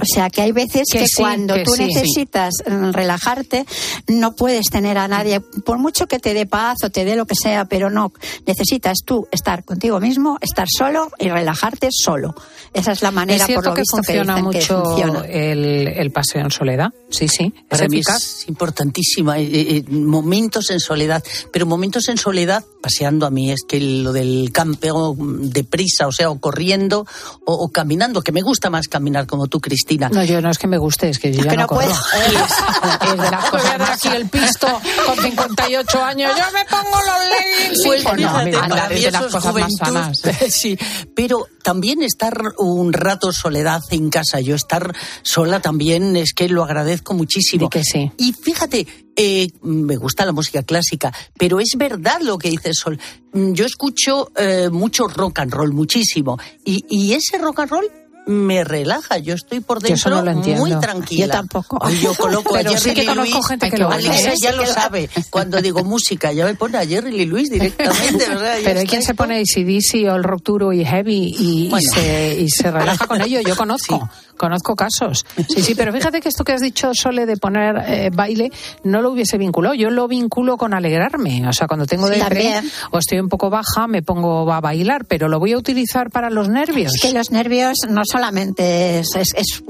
[0.00, 1.86] O sea, que hay veces Que que, sí, cuando que tú sí.
[1.86, 3.66] necesitas mm, relajarte,
[4.06, 7.26] no puedes tener a nadie, por mucho que te dé paz o te dé lo
[7.26, 8.12] que sea, pero no,
[8.46, 12.32] necesitas tú estar contigo mismo, estar solo y relajarte solo.
[12.72, 15.20] Esa es la manera, es por lo que visto, funciona que dicen que mucho funciona.
[15.26, 16.92] El, el paseo en soledad.
[17.10, 17.52] Sí, sí.
[17.56, 18.22] Es Para mí eficaz.
[18.22, 19.38] es importantísima.
[19.40, 21.24] eh, eh, momentos en soledad.
[21.52, 26.12] Pero momentos en soledad, paseando a mí, es que lo del campeo mm, deprisa, o
[26.12, 27.04] sea, o corriendo
[27.44, 29.87] o, o caminando, que me gusta más caminar como tú, Cristina.
[29.96, 31.86] No, yo no es que me guste, es que yo ya que no, no corro.
[31.86, 31.94] puedo.
[33.08, 34.66] Es, de las cosas Voy a dar aquí el pisto
[35.06, 36.32] con 58 años.
[36.36, 37.82] Yo me pongo los leggings.
[37.86, 38.50] Pues y- Pues no, a mí
[38.94, 39.76] mí de las es cosas más juventud.
[39.78, 40.22] sanas.
[40.50, 40.78] Sí,
[41.14, 46.64] pero también estar un rato soledad en casa, yo estar sola también es que lo
[46.64, 47.68] agradezco muchísimo.
[47.70, 48.10] que sí.
[48.18, 52.98] Y fíjate, eh, me gusta la música clásica, pero es verdad lo que dice Sol.
[53.32, 56.38] Mm, Yo escucho eh, mucho rock and roll, muchísimo.
[56.64, 57.84] Y, y ese rock and roll
[58.28, 59.18] me relaja.
[59.18, 61.26] Yo estoy por dentro no muy tranquila.
[61.26, 61.78] Yo tampoco.
[61.90, 63.46] Y Yo coloco Pero a Jerry sí que Lee conozco Lewis.
[63.48, 63.90] gente que lo.
[63.90, 65.08] Alexia ya Sí lo sabe.
[65.30, 68.24] Cuando digo música, ya me pone a Jerry Lee Lewis directamente.
[68.64, 71.88] Pero hay quien se pone ACDC o el rock duro y heavy y, y Bueno.
[71.94, 73.40] se, y se relaja con ello.
[73.40, 75.24] Yo conozco, conozco casos.
[75.48, 78.52] Sí, sí, pero fíjate que esto que has dicho, Sole, de poner eh, baile,
[78.84, 79.74] no lo hubiese vinculado.
[79.74, 81.46] Yo lo vinculo con alegrarme.
[81.48, 82.70] O sea, cuando tengo Sí, también.
[82.90, 86.30] o estoy un poco baja, me pongo a bailar, pero lo voy a utilizar para
[86.30, 86.92] los nervios.
[86.94, 89.62] Es que los nervios no solamente es, es, es,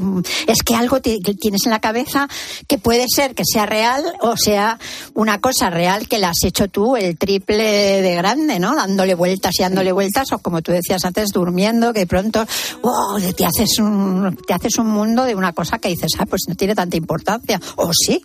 [0.46, 2.28] es que algo te- que tienes en la cabeza
[2.66, 4.78] que puede ser que sea real o sea
[5.12, 8.74] una cosa real que la has hecho tú el triple de grande, ¿no?
[8.74, 12.46] Dándole vueltas y dándole vueltas o como tú decías antes, durmiendo, que de pronto
[12.82, 16.42] wow, te, haces un, te haces un mundo de una cosa que dices, ah, pues
[16.48, 17.60] no tiene tanta importancia.
[17.76, 18.24] O sí,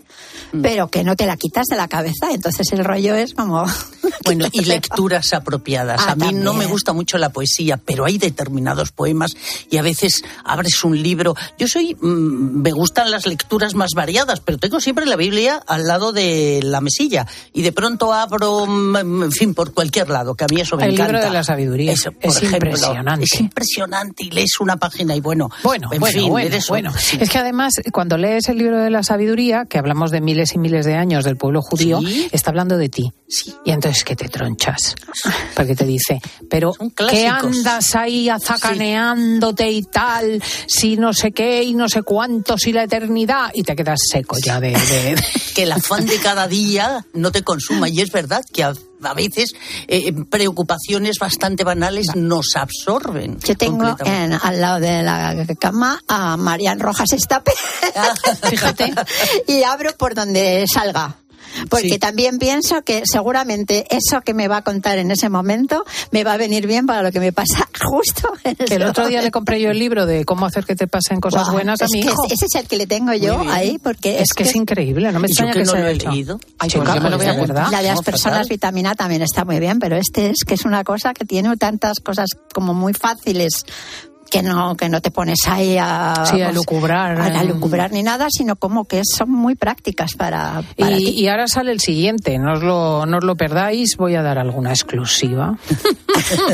[0.52, 0.62] Mm.
[0.62, 2.30] pero que no te la quitas de la cabeza.
[2.32, 3.66] Entonces el rollo es como...
[4.26, 6.00] Bueno, y lecturas apropiadas.
[6.06, 9.32] Ah, a mí no me gusta mucho la poesía, pero hay determinados poemas
[9.70, 10.13] y a veces
[10.44, 11.36] abres un libro.
[11.58, 15.88] Yo soy, mm, me gustan las lecturas más variadas, pero tengo siempre la Biblia al
[15.88, 20.44] lado de la mesilla y de pronto abro, mm, en fin, por cualquier lado, que
[20.44, 21.12] a mí eso me El encanta.
[21.14, 21.92] libro de la sabiduría.
[21.94, 22.70] Eso, Es ejemplo.
[22.70, 23.26] impresionante.
[23.26, 26.74] Es impresionante y lees una página y bueno, Bueno, en bueno, fin, bueno, eres un-
[26.74, 26.94] bueno.
[26.98, 27.18] sí.
[27.20, 30.58] Es que además, cuando lees el libro de la sabiduría, que hablamos de miles y
[30.60, 32.28] miles de años del pueblo judío, Sí.
[32.32, 33.12] está hablando de ti.
[33.66, 34.96] Y entonces que te tronchas.
[35.56, 36.74] Porque te dice, pero
[37.10, 40.44] ¿qué andas ahí azacaneándote y tal?
[40.68, 43.52] Si no sé qué y no sé cuánto, si la eternidad.
[43.54, 44.72] Y te quedas seco ya de...
[44.72, 45.24] de-
[45.56, 47.88] que el afán de cada día no te consuma.
[47.88, 49.54] Y es verdad que a, a veces
[49.88, 53.40] eh, preocupaciones bastante banales nos absorben.
[53.40, 57.54] Yo tengo en- al lado de la cama a Marian Rojas Estape.
[58.50, 58.94] Fíjate.
[59.48, 61.18] y abro por donde salga.
[61.70, 62.00] Porque Sí.
[62.00, 66.34] también pienso que seguramente eso que me va a contar en ese momento me va
[66.34, 69.18] a venir bien para lo que me pasa justo en Que ese el otro día
[69.18, 69.26] momento.
[69.26, 72.00] le compré yo el libro de cómo hacer que te pasen cosas buenas a mi
[72.00, 72.26] hijo.
[72.30, 75.28] Ese es el que le tengo yo ahí, porque Es que es increíble, no me
[75.28, 76.10] extraña que que no se lo he hecho.
[76.12, 76.40] leído.
[76.60, 77.72] Ay, pues yo me lo voy a guardar.
[77.72, 78.50] La de las No, personas fatal.
[78.50, 82.00] vitamina también está muy bien, pero este es que es una cosa que tiene tantas
[82.00, 83.66] cosas como muy fáciles
[84.34, 87.46] que no que no te pones ahí a Sí, a pues, lucubrar, a, a eh.
[87.46, 91.10] lucubrar ni nada, sino como que son muy prácticas para, para Y, ti.
[91.22, 94.40] y ahora sale el siguiente, no os, lo, no os lo perdáis, voy a dar
[94.40, 95.56] alguna exclusiva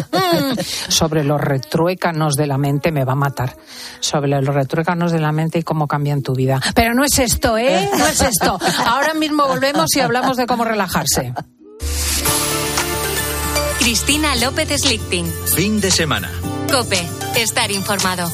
[0.89, 3.55] sobre los retruécanos de la mente, me va a matar,
[4.01, 6.59] sobre los retruécanos de la mente y cómo cambian tu vida.
[6.75, 7.87] Pero no es esto, ¿eh?
[7.97, 8.59] No es esto.
[8.87, 11.33] Ahora mismo volvemos y hablamos de cómo relajarse.
[13.79, 15.31] Cristina López Slichting.
[15.55, 16.29] Fin de semana.
[16.71, 17.03] Cope,
[17.35, 18.31] estar informado.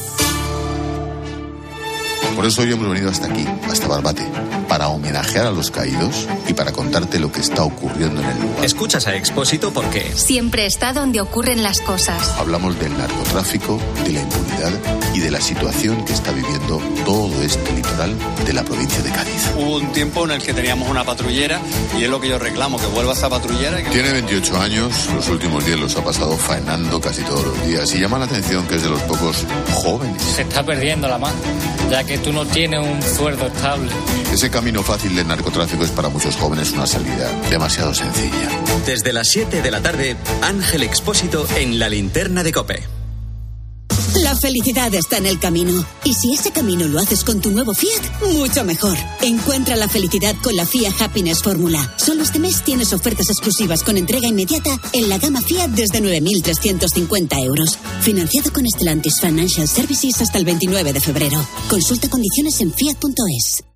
[2.34, 4.22] Por eso hoy hemos venido hasta aquí, hasta Barbate,
[4.68, 8.64] para homenajear a los caídos y para contarte lo que está ocurriendo en el lugar.
[8.64, 12.20] Escuchas a Expósito porque Siempre está donde ocurren las cosas.
[12.38, 14.72] Hablamos del narcotráfico, de la impunidad
[15.14, 19.50] y de la situación que está viviendo todo este litoral de la provincia de Cádiz.
[19.56, 21.60] Hubo un tiempo en el que teníamos una patrullera
[21.98, 23.80] y es lo que yo reclamo, que vuelva esa patrullera.
[23.80, 27.66] y que- Tiene 28 años, los últimos días los ha pasado faenando casi todos los
[27.66, 30.20] días y llama la atención que es de los pocos jóvenes.
[30.22, 31.36] Se está perdiendo la mano,
[31.90, 33.90] ya que tú no tienes un sueldo estable.
[34.32, 38.48] Ese camino fácil del narcotráfico es para muchos jóvenes una salida demasiado sencilla.
[38.86, 42.82] desde las 7 de la tarde, Ángel Expósito en la linterna de Cope.
[44.22, 45.84] La felicidad está en el camino.
[46.04, 48.96] Y si ese camino lo haces con tu nuevo Fiat, mucho mejor.
[49.20, 51.92] Encuentra la felicidad con la Fiat Happiness Fórmula.
[51.98, 57.44] Solo este mes tienes ofertas exclusivas con entrega inmediata en la gama Fiat desde 9.350
[57.44, 57.78] euros.
[58.00, 61.46] Financiado con Stellantis Financial Services hasta el 29 de febrero.
[61.68, 63.75] Consulta condiciones en fiat.es.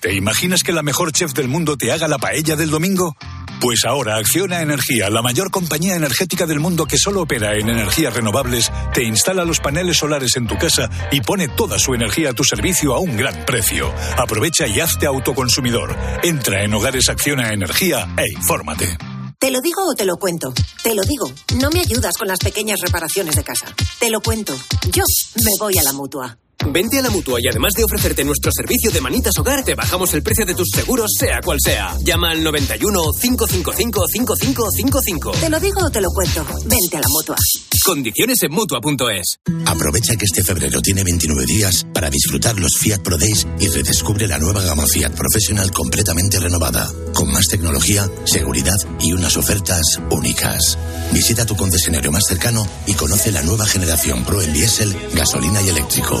[0.00, 3.16] ¿Te imaginas que la mejor chef del mundo te haga la paella del domingo?
[3.60, 8.14] Pues ahora Acciona Energía, la mayor compañía energética del mundo que solo opera en energías
[8.14, 12.32] renovables, te instala los paneles solares en tu casa y pone toda su energía a
[12.32, 13.92] tu servicio a un gran precio.
[14.16, 15.94] Aprovecha y hazte autoconsumidor.
[16.22, 18.96] Entra en Hogares Acciona Energía e infórmate.
[19.38, 20.54] ¿Te lo digo o te lo cuento?
[20.82, 21.30] Te lo digo.
[21.60, 23.66] No me ayudas con las pequeñas reparaciones de casa.
[23.98, 24.56] Te lo cuento.
[24.92, 25.04] Yo
[25.36, 26.38] me voy a la mutua.
[26.66, 30.12] Vente a la mutua y además de ofrecerte nuestro servicio de manitas hogar, te bajamos
[30.14, 31.96] el precio de tus seguros, sea cual sea.
[32.04, 35.30] Llama al 91 555 5555.
[35.32, 36.44] Te lo digo o te lo cuento.
[36.66, 37.36] Vente a la mutua.
[37.84, 39.38] Condiciones en mutua.es.
[39.66, 44.28] Aprovecha que este febrero tiene 29 días para disfrutar los Fiat Pro Days y redescubre
[44.28, 50.78] la nueva gama Fiat Professional completamente renovada, con más tecnología, seguridad y unas ofertas únicas.
[51.12, 55.70] Visita tu concesionario más cercano y conoce la nueva generación Pro en diésel, gasolina y
[55.70, 56.20] eléctrico.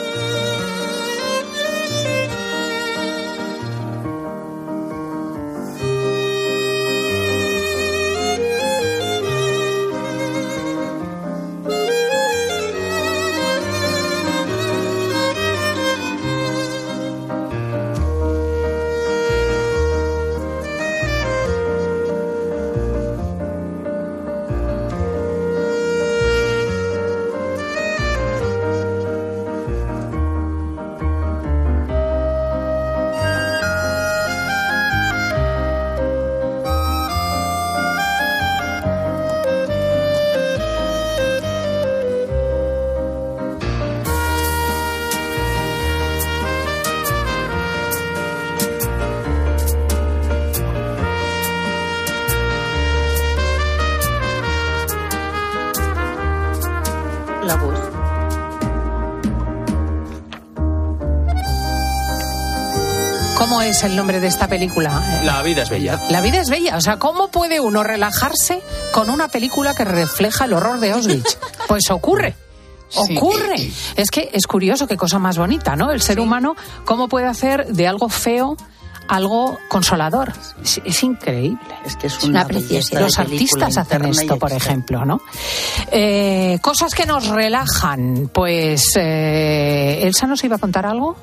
[63.81, 65.21] Es el nombre de esta película?
[65.23, 65.99] La vida es bella.
[66.09, 66.77] La vida es bella.
[66.77, 71.37] O sea, ¿cómo puede uno relajarse con una película que refleja el horror de Auschwitz?
[71.67, 72.35] Pues ocurre.
[72.89, 73.17] Sí.
[73.17, 73.71] Ocurre.
[73.95, 75.91] Es que es curioso qué cosa más bonita, ¿no?
[75.91, 78.57] El ser humano, ¿cómo puede hacer de algo feo
[79.07, 80.33] algo consolador?
[80.61, 81.59] Es, es increíble.
[81.85, 85.21] Es que es una una belleza Los artistas hacen esto, por ejemplo, ¿no?
[85.91, 88.29] Eh, cosas que nos relajan.
[88.33, 91.15] Pues, eh, ¿Elsa nos iba a contar algo?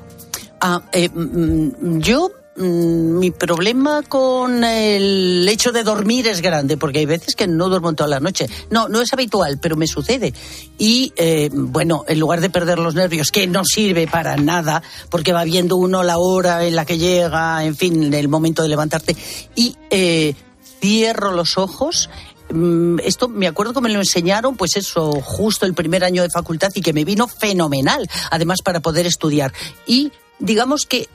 [0.61, 6.99] Ah, eh, mm, yo mm, mi problema con el hecho de dormir es grande, porque
[6.99, 8.49] hay veces que no duermo toda la noche.
[8.69, 10.33] No, no es habitual, pero me sucede.
[10.77, 15.31] Y eh, bueno, en lugar de perder los nervios, que no sirve para nada, porque
[15.31, 19.15] va viendo uno la hora en la que llega, en fin, el momento de levantarte,
[19.55, 20.35] y eh,
[20.81, 22.09] cierro los ojos.
[22.51, 26.29] Mm, Esto me acuerdo que me lo enseñaron, pues eso, justo el primer año de
[26.29, 29.53] facultad y que me vino fenomenal, además para poder estudiar.
[29.87, 31.07] Y digamos que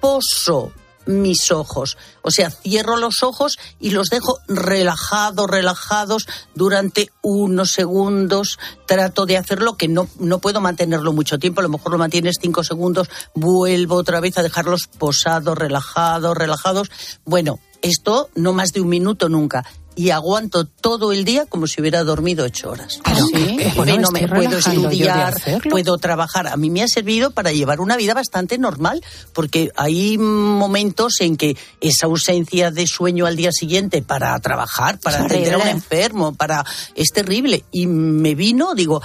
[0.00, 0.72] poso
[1.08, 8.58] mis ojos, o sea, cierro los ojos y los dejo relajados, relajados durante unos segundos.
[8.86, 12.36] Trato de hacerlo que no, no puedo mantenerlo mucho tiempo, a lo mejor lo mantienes
[12.40, 16.90] cinco segundos, vuelvo otra vez a dejarlos posados, relajados, relajados.
[17.24, 19.64] Bueno, esto no más de un minuto nunca.
[19.98, 23.00] Y aguanto todo el día como si hubiera dormido ocho horas.
[23.34, 25.34] Eh, bueno, no me puedo estudiar,
[25.68, 26.46] puedo trabajar.
[26.46, 31.36] A mí me ha servido para llevar una vida bastante normal, porque hay momentos en
[31.36, 35.66] que esa ausencia de sueño al día siguiente para trabajar, para Es atender a un
[35.66, 37.64] enfermo, para es terrible.
[37.72, 39.02] Y me vino, digo,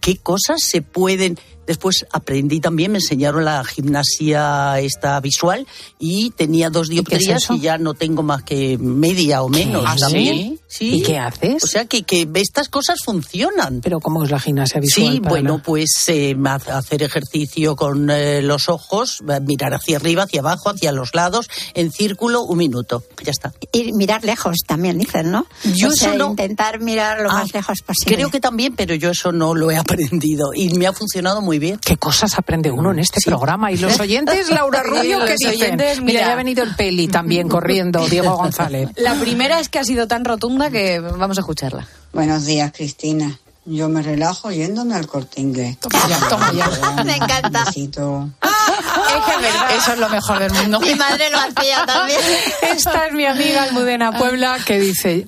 [0.00, 1.38] ¿qué cosas se pueden?
[1.66, 5.66] Después aprendí también, me enseñaron la gimnasia esta visual
[5.98, 7.54] y tenía dos es dioptrías eso?
[7.54, 9.84] y ya no tengo más que media o menos.
[9.86, 10.00] ¿Ah, sí?
[10.00, 10.60] también.
[10.66, 10.94] Sí.
[10.96, 11.62] ¿Y qué haces?
[11.62, 13.80] O sea que, que estas cosas funcionan.
[13.82, 15.12] Pero ¿cómo es la gimnasia visual?
[15.12, 19.96] Sí, para bueno, la- pues eh, ha- hacer ejercicio con eh, los ojos, mirar hacia
[19.96, 23.04] arriba, hacia abajo, hacia los lados, en círculo, un minuto.
[23.24, 23.52] Ya está.
[23.72, 25.46] Y mirar lejos también, dicen, ¿no?
[25.76, 28.16] Yo O sea, eso no- intentar mirar lo Ah, más lejos posible.
[28.16, 31.53] Creo que también, pero yo eso no lo he aprendido y me ha funcionado muy
[31.58, 31.78] bien.
[31.78, 33.72] ¿Qué cosas aprende uno en este programa?
[33.72, 35.50] Y los oyentes, Laura Rubio, ¿qué dicen?
[35.50, 38.90] oyentes, mira, ya ha venido el peli también corriendo, Diego González.
[38.96, 41.86] La primera es que ha sido tan rotunda que vamos a escucharla.
[42.12, 43.38] Buenos días, Cristina.
[43.66, 45.78] Yo me relajo yéndome al corte inglés.
[45.80, 47.02] Toma ya, toma ya.
[47.02, 47.64] Me encanta.
[47.64, 48.28] Besito.
[48.42, 49.70] Es que es verdad.
[49.74, 50.80] Eso es lo mejor del mundo.
[50.80, 52.20] Mi madre lo hacía también.
[52.62, 55.26] Esta es mi amiga Almudena Puebla que dice,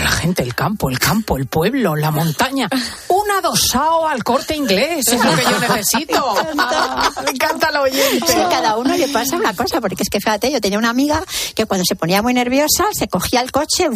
[0.00, 2.68] la gente, el campo, el campo, el pueblo, la montaña.
[3.08, 6.34] Un adosado al corte inglés, es lo que yo necesito.
[7.24, 8.26] Me encanta el oyente.
[8.26, 11.22] Sí, cada uno le pasa una cosa, porque es que fíjate, yo tenía una amiga
[11.54, 13.88] que cuando se ponía muy nerviosa se cogía el coche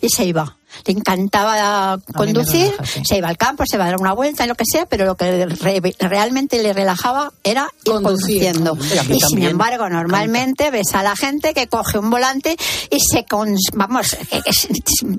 [0.00, 0.56] y se iba.
[0.84, 3.02] Le encantaba conducir, relaja, sí.
[3.04, 5.04] se iba al campo, se iba a dar una vuelta y lo que sea, pero
[5.06, 8.52] lo que re- realmente le relajaba era ir Conducir.
[8.52, 8.78] conduciendo.
[9.14, 12.56] Y sin embargo, normalmente ves a la gente que coge un volante
[12.90, 14.16] y se cons- vamos,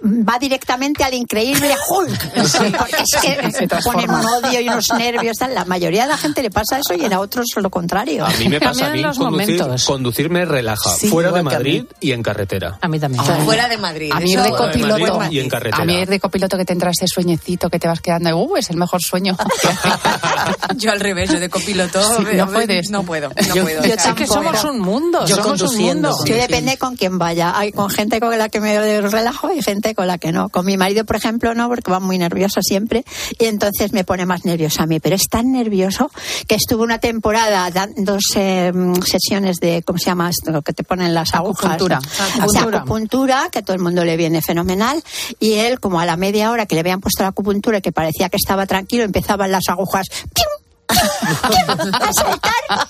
[0.03, 2.31] va directamente al increíble Hulk.
[2.77, 5.37] Porque es que Se ponen un odio y unos nervios.
[5.37, 5.53] tal.
[5.53, 8.25] La mayoría de la gente le pasa eso y a otros lo contrario.
[8.25, 12.11] A mí me pasa a mí conducir, conducir me relaja Sí, fuera de Madrid y
[12.11, 12.77] en carretera.
[12.81, 13.23] A mí también.
[13.45, 14.11] Fuera de Madrid.
[14.13, 15.21] A mí de copiloto.
[15.31, 15.81] Y en carretera.
[15.83, 18.35] A mí ir de copiloto que te entra ese sueñecito que te vas quedando.
[18.37, 19.35] Uh, es el mejor sueño.
[20.77, 22.89] Yo al revés, yo de copiloto Sí, no puedes.
[22.89, 23.81] No puedo, no Yo- puedo.
[23.83, 24.33] yo O sea, tampoco.
[24.33, 26.09] somos un mundo, Yo somos un conduciendo.
[26.11, 26.25] mundo.
[26.25, 27.57] Yo depende con quién vaya.
[27.57, 30.49] Hay con gente con la que me relajo y gente con la que no.
[30.49, 33.03] Con mi marido, por ejemplo, no, porque va muy nervioso siempre
[33.39, 34.99] y entonces me pone más nerviosa a mí.
[34.99, 36.11] Pero es tan nervioso
[36.47, 38.71] que estuve una temporada dando eh,
[39.05, 40.51] sesiones de, ¿cómo se llama esto?
[40.51, 41.65] Lo que te ponen las agujas.
[41.65, 41.99] Acupuntura.
[41.99, 42.25] O sea,
[42.61, 42.77] Acupuntura.
[42.79, 45.01] acupuntura, que a todo el mundo le viene fenomenal.
[45.39, 47.91] Y él, como a la media hora que le habían puesto la acupuntura y que
[47.91, 50.07] parecía que estaba tranquilo, empezaban las agujas.
[50.33, 50.47] ¡pium!
[50.89, 52.53] a saltar.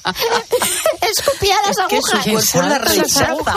[1.02, 2.52] Escupía las Es que su agujas.
[2.52, 3.56] cuerpo Las agujas.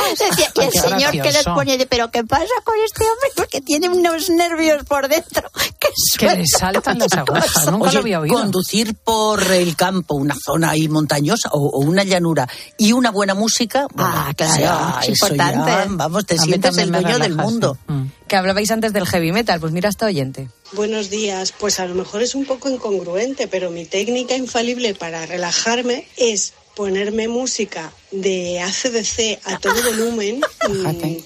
[0.54, 3.28] Y el señor que les pone, de, pero ¿qué pasa con este hombre?
[3.36, 5.50] Porque tiene unos nervios por dentro.
[5.80, 7.66] Que, Que le saltan las agujas.
[7.70, 8.34] Nunca Oye, lo había oído.
[8.36, 13.34] conducir por el campo, una zona ahí montañosa o, o una llanura y una buena
[13.34, 15.86] música, bueno, Ah, claro, sea, es eso ya, importante.
[15.96, 17.50] vamos, te sientes el dueño del relaja, sí.
[17.50, 17.78] mundo.
[17.86, 18.02] Mm.
[18.30, 20.48] Que hablabais antes del heavy metal, pues mira esta oyente.
[20.70, 21.50] Buenos días.
[21.50, 26.52] Pues a lo mejor es un poco incongruente, pero mi técnica infalible para relajarme es
[26.76, 30.40] ponerme música de ACDC a todo volumen.
[30.68, 31.16] Mm,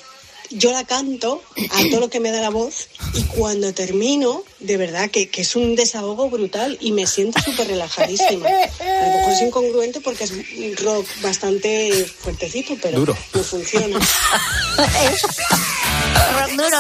[0.52, 1.42] Yo la canto
[1.72, 5.42] a todo lo que me da la voz y cuando termino, de verdad que, que
[5.42, 8.46] es un desahogo brutal y me siento súper relajadísima.
[8.48, 13.16] A lo mejor es incongruente porque es un rock bastante fuertecito, pero Duro.
[13.34, 13.98] me funciona.
[16.56, 16.78] Duro.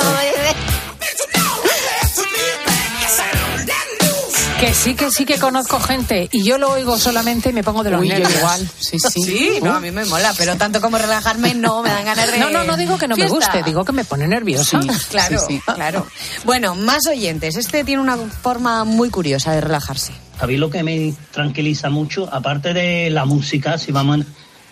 [4.60, 7.82] Que sí, que sí que conozco gente y yo lo oigo solamente y me pongo
[7.82, 8.38] de los Uy, yo nervios.
[8.38, 8.68] igual.
[8.78, 9.22] Sí, sí.
[9.22, 12.38] Sí, no, a mí me mola, pero tanto como relajarme no me dan ganas de.
[12.38, 13.34] No, no, no digo que no me Fiesta.
[13.52, 14.80] guste, digo que me pone nerviosa.
[15.10, 15.60] Claro, Sí, sí.
[15.74, 16.06] claro.
[16.44, 17.56] Bueno, más oyentes.
[17.56, 20.12] Este tiene una forma muy curiosa de relajarse.
[20.38, 22.28] ¿Sabéis lo que me tranquiliza mucho?
[22.32, 24.24] Aparte de la música, si vamos a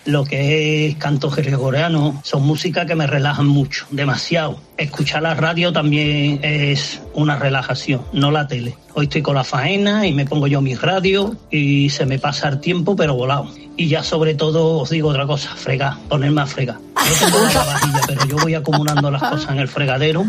[0.04, 4.60] lo que es canto gregoriano, son músicas que me relajan mucho, demasiado.
[4.76, 8.76] Escuchar la radio también es una relajación, no la tele.
[8.94, 12.48] Hoy estoy con la faena y me pongo yo mi radio y se me pasa
[12.48, 13.48] el tiempo, pero volado.
[13.76, 16.76] Y ya sobre todo os digo otra cosa, fregar, ponerme a fregar.
[16.76, 20.24] No tengo la vajilla, pero yo voy acumulando las cosas en el fregadero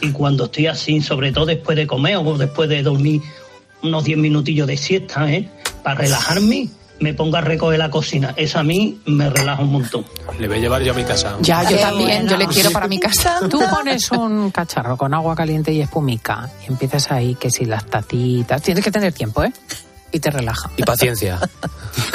[0.00, 3.22] y cuando estoy así, sobre todo después de comer o después de dormir
[3.82, 5.48] unos 10 minutillos de siesta, ¿eh?
[5.82, 6.68] Para relajarme,
[7.00, 8.32] me pongo a recoger la cocina.
[8.36, 10.04] Eso a mí me relaja un montón.
[10.38, 11.36] Le voy a llevar yo a mi casa.
[11.40, 12.26] Ya, yo también.
[12.28, 13.40] Yo le quiero para mi casa.
[13.50, 17.84] Tú pones un cacharro con agua caliente y espumica y empiezas ahí que si las
[17.86, 19.52] tatitas, tienes que tener tiempo, ¿eh?
[20.12, 20.70] Y te relaja.
[20.76, 21.38] Y paciencia.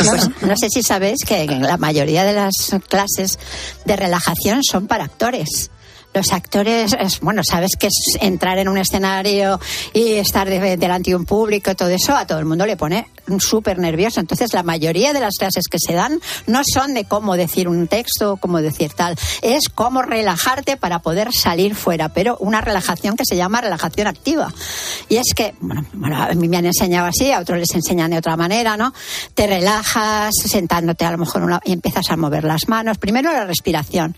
[0.06, 0.14] No,
[0.48, 2.54] no sé si sabéis que la mayoría de las
[2.88, 3.40] clases
[3.86, 5.72] de relajación son para actores.
[6.14, 9.60] Los actores, es, bueno, sabes que es entrar en un escenario
[9.94, 13.08] y estar de- delante de un público, todo eso, a todo el mundo le pone
[13.40, 14.20] súper nervioso.
[14.20, 17.88] Entonces, la mayoría de las clases que se dan no son de cómo decir un
[17.88, 23.24] texto cómo decir tal, es cómo relajarte para poder salir fuera, pero una relajación que
[23.26, 24.54] se llama relajación activa.
[25.10, 28.18] Y es que, bueno, a mí me han enseñado así, a otros les enseñan de
[28.18, 28.94] otra manera, ¿no?
[29.34, 32.98] Te relajas sentándote a lo mejor una- y empiezas a mover las manos.
[32.98, 34.16] Primero la respiración,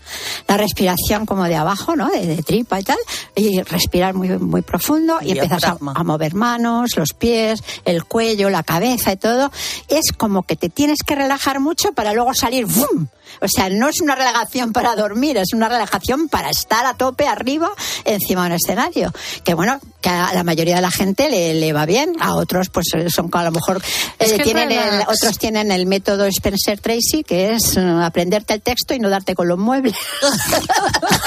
[0.48, 2.08] la respiración como de abajo, ¿no?
[2.10, 2.98] De, de tripa y tal,
[3.34, 5.92] y respirar muy, muy profundo y empiezas a, Diafragma.
[5.96, 9.50] a mover manos, los pies, el cuello, la cabeza y todo.
[9.88, 13.06] Es como que te tienes que relajar mucho para luego salir ¡bum!
[13.40, 17.26] O sea, no es una relajación para dormir, es una relajación para estar a tope
[17.26, 17.70] arriba
[18.04, 19.12] encima de un escenario.
[19.44, 22.68] Que bueno, que a la mayoría de la gente le, le va bien, a otros
[22.68, 23.82] pues son a lo mejor
[24.20, 28.94] eh, tienen el- otros tienen el método Spencer Tracy, que es eh, aprenderte el texto
[28.94, 29.94] y no darte con los muebles.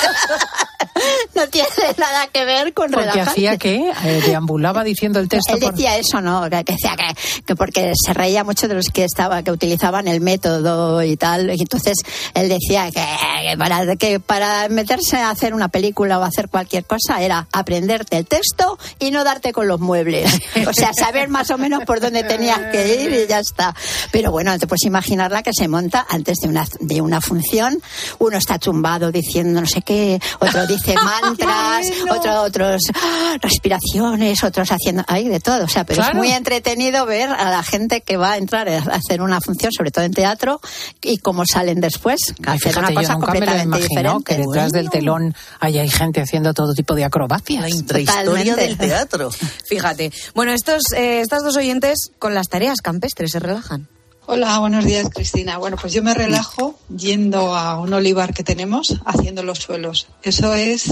[1.36, 3.32] no tiene nada que ver con Porque relajarte.
[3.32, 5.53] hacía que eh, deambulaba diciendo el texto.
[5.55, 6.49] Él por- decía eso, ¿no?
[6.49, 7.15] Que, que decía que,
[7.45, 11.49] que porque se reía mucho de los que estaba, que utilizaban el método y tal.
[11.49, 11.97] Y entonces
[12.33, 17.21] él decía que, para, que para meterse a hacer una película o hacer cualquier cosa
[17.21, 20.31] era aprenderte el texto y no darte con los muebles.
[20.67, 23.75] O sea, saber más o menos por dónde tenías que ir y ya está.
[24.11, 27.81] Pero bueno, te puedes imaginar la que se monta antes de una, de una función.
[28.19, 33.37] Uno está tumbado diciendo no sé qué, otro dice mantras, otro otros ¡ah!
[33.41, 37.63] respiraciones, otros haciendo, hay de todo, o sea, pero es muy entretenido ver a la
[37.63, 40.59] gente que va a entrar a hacer una función, sobre todo en teatro,
[41.01, 44.35] y cómo salen después, a una cosa completamente diferente.
[44.35, 47.61] que detrás del telón hay, hay gente haciendo todo tipo de acrobacias.
[47.61, 49.29] La intrahistoria del teatro.
[49.65, 50.11] Fíjate.
[50.33, 53.87] Bueno, estos, eh, estas dos oyentes con las tareas campestres se relajan.
[54.29, 55.57] Hola, buenos días, Cristina.
[55.57, 60.07] Bueno, pues yo me relajo yendo a un olivar que tenemos haciendo los suelos.
[60.21, 60.91] Eso es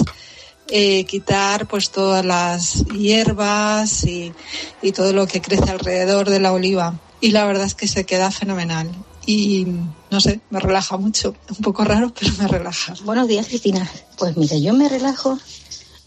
[0.69, 4.33] eh, quitar pues todas las hierbas y,
[4.81, 6.99] y todo lo que crece alrededor de la oliva.
[7.21, 8.91] Y la verdad es que se queda fenomenal.
[9.25, 9.65] Y
[10.11, 11.35] no sé, me relaja mucho.
[11.49, 12.93] Un poco raro, pero me relaja.
[13.03, 13.89] Buenos días, Cristina.
[14.17, 15.37] Pues mira, yo me relajo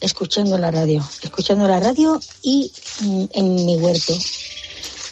[0.00, 4.14] escuchando la radio, escuchando la radio y mm, en mi huerto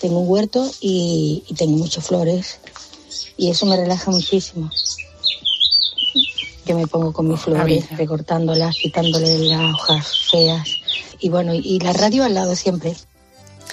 [0.01, 2.59] tengo un huerto y, tengo muchas flores
[3.37, 4.71] y eso me relaja muchísimo.
[6.67, 10.69] Yo me pongo con mis flores, recortándolas, quitándole las hojas feas
[11.21, 12.95] y bueno, y la radio al lado siempre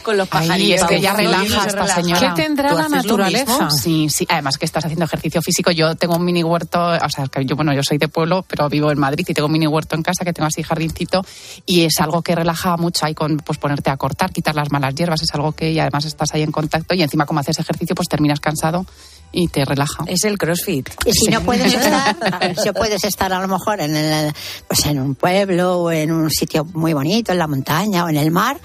[0.03, 0.81] con los pajaritos.
[0.81, 2.33] es que ya relaja esta señora.
[2.35, 3.71] ¿Qué tendrá la naturaleza?
[3.71, 4.27] Sí, sí.
[4.29, 5.71] Además que estás haciendo ejercicio físico.
[5.71, 8.69] Yo tengo un mini huerto, o sea, que yo, bueno, yo soy de pueblo, pero
[8.69, 11.25] vivo en Madrid y tengo un mini huerto en casa que tengo así jardincito
[11.65, 14.93] y es algo que relaja mucho ahí con pues ponerte a cortar, quitar las malas
[14.93, 17.95] hierbas, es algo que y además estás ahí en contacto y encima como haces ejercicio
[17.95, 18.85] pues terminas cansado
[19.33, 20.05] y te relaja.
[20.07, 20.89] Es el CrossFit.
[21.05, 22.15] Y si no puedes estar,
[22.55, 24.33] si puedes estar a lo mejor en el,
[24.67, 28.17] pues en un pueblo o en un sitio muy bonito, en la montaña o en
[28.17, 28.61] el mar,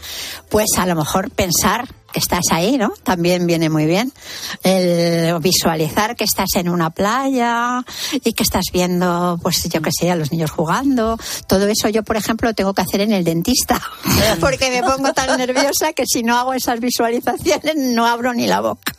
[0.48, 1.88] pues a lo mejor pensar
[2.18, 2.92] que estás ahí, ¿no?
[3.04, 4.12] También viene muy bien.
[4.64, 10.10] El visualizar que estás en una playa y que estás viendo, pues yo que sé,
[10.10, 11.16] a los niños jugando.
[11.46, 13.80] Todo eso yo, por ejemplo, lo tengo que hacer en el dentista,
[14.40, 18.60] porque me pongo tan nerviosa que si no hago esas visualizaciones no abro ni la
[18.60, 18.94] boca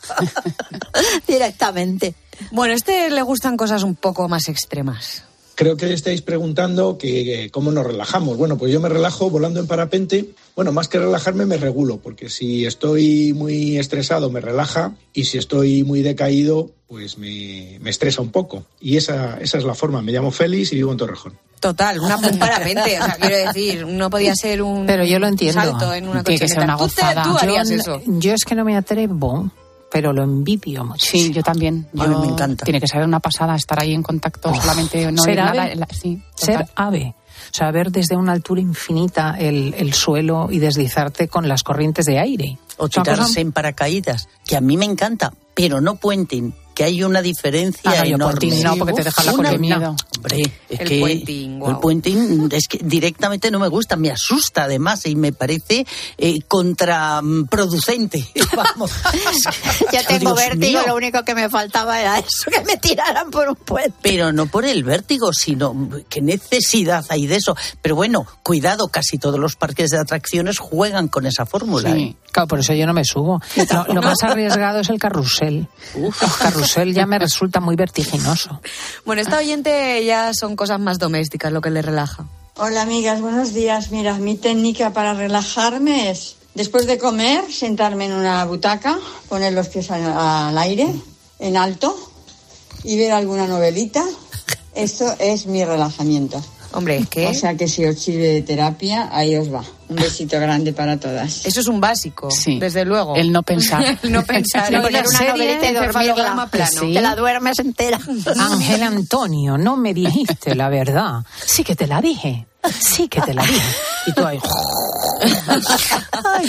[1.28, 2.14] directamente.
[2.52, 5.24] Bueno, a este le gustan cosas un poco más extremas.
[5.56, 8.38] Creo que estáis preguntando que, cómo nos relajamos.
[8.38, 10.30] Bueno, pues yo me relajo volando en parapente.
[10.56, 15.38] Bueno, más que relajarme, me regulo, porque si estoy muy estresado, me relaja, y si
[15.38, 18.64] estoy muy decaído, pues me, estresa un poco.
[18.80, 20.02] Y esa, esa es la forma.
[20.02, 21.38] Me llamo Félix y vivo en Torrejón.
[21.60, 22.98] Total, una, un parapente.
[23.00, 25.60] O sea, quiero decir, no podía ser un, Pero yo lo entiendo.
[25.60, 27.22] salto en una Tiene que ser una gozada.
[27.22, 28.00] ¿Tú, harías eso?
[28.06, 29.50] Yo es que no me atrevo
[29.90, 31.04] pero lo envidio mucho.
[31.04, 31.88] Sí, yo también.
[31.98, 32.64] a mí me encanta.
[32.64, 35.68] Tiene que ser una pasada estar ahí en contacto solamente no ser nada.
[35.90, 37.14] sí, ser ave.
[37.46, 42.04] O sea, ver desde una altura infinita el, el, suelo y deslizarte con las corrientes
[42.06, 42.58] de aire.
[42.80, 47.20] O tirarse en paracaídas, que a mí me encanta, pero no puenten que hay una
[47.20, 48.62] diferencia ah, enorme.
[48.62, 49.94] no, porque te deja la una, miedo.
[50.16, 54.64] Hombre, es el que puenting, el puenting es que directamente no me gusta, me asusta
[54.64, 58.26] además y me parece eh, contraproducente.
[58.56, 58.92] Vamos.
[59.92, 63.56] ya tengo vértigo, lo único que me faltaba era eso, que me tiraran por un
[63.56, 63.98] puente.
[64.00, 67.56] Pero no por el vértigo, sino qué necesidad hay de eso.
[67.82, 71.92] Pero bueno, cuidado, casi todos los parques de atracciones juegan con esa fórmula.
[71.92, 72.02] Sí.
[72.02, 72.16] ¿eh?
[72.32, 73.40] Claro, por eso yo no me subo.
[73.88, 75.68] lo más arriesgado es el carrusel.
[75.94, 76.22] Uf.
[76.22, 78.60] El carrusel ya me resulta muy vertiginoso.
[79.04, 82.26] Bueno, esta oyente ya son cosas más domésticas lo que le relaja.
[82.56, 83.90] Hola amigas, buenos días.
[83.90, 88.98] Mira, mi técnica para relajarme es después de comer sentarme en una butaca,
[89.28, 90.86] poner los pies al, aire,
[91.38, 91.96] en alto,
[92.84, 94.04] y ver alguna novelita.
[94.74, 96.42] Esto es mi relajamiento.
[96.72, 97.28] Hombre, ¿qué?
[97.28, 99.64] O sea que si os sirve de terapia, ahí os va.
[99.90, 101.44] Un besito grande para todas.
[101.44, 102.60] Eso es un básico, sí.
[102.60, 103.16] desde luego.
[103.16, 103.98] El no pensar.
[104.02, 104.70] el no pensar.
[104.70, 106.48] No poner una novelita y dormirla.
[106.50, 106.80] Plano.
[106.80, 107.98] Te la duermes entera.
[108.38, 111.24] Ángel Antonio, no me dijiste la verdad.
[111.44, 112.46] Sí que te la dije.
[112.80, 113.74] Sí que te la dije.
[114.06, 114.38] Y tú ahí...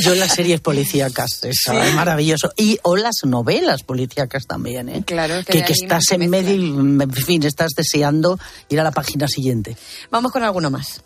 [0.01, 2.51] yo las series policíacas, es maravilloso.
[2.55, 5.03] Y o las novelas policíacas también, ¿eh?
[5.05, 8.39] Claro, que, que, estás en medio y, en fin, estás deseando
[8.69, 9.75] ir a la página siguiente.
[10.11, 11.01] Vamos con alguno más.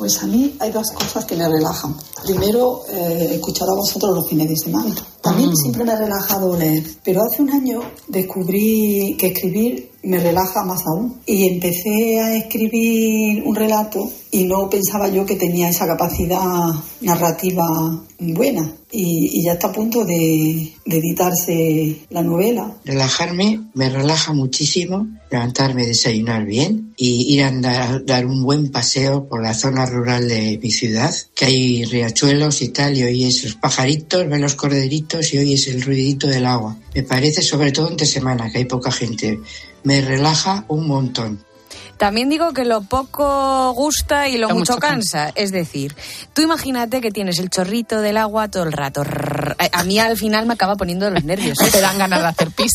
[0.00, 1.94] Pues a mí hay dos cosas que me relajan.
[2.24, 4.94] Primero, eh, escuchar a vosotros los fines de semana.
[5.20, 5.56] También mm.
[5.56, 10.86] siempre me ha relajado leer, pero hace un año descubrí que escribir me relaja más
[10.86, 11.20] aún.
[11.26, 16.68] Y empecé a escribir un relato y no pensaba yo que tenía esa capacidad
[17.00, 18.72] narrativa buena.
[18.92, 22.76] Y, ya está a punto de, editarse la novela.
[22.84, 29.42] Relajarme me relaja muchísimo, levantarme, desayunar bien y ir a dar un buen paseo por
[29.42, 34.28] la zona rural de mi ciudad, que hay riachuelos y tal, y oyes los pajaritos,
[34.28, 36.76] ven los corderitos y oyes el ruidito del agua.
[36.94, 39.38] Me parece, sobre todo entre semana, que hay poca gente
[39.84, 41.44] me relaja un montón.
[42.00, 45.32] También digo que lo poco gusta y lo, mucho, cansa.
[45.34, 45.94] Es decir,
[46.32, 49.02] tú imagínate que tienes el chorrito del agua todo el rato.
[49.70, 51.58] A mí al final me acaba poniendo los nervios.
[51.72, 52.72] Te dan ganas de hacer pis.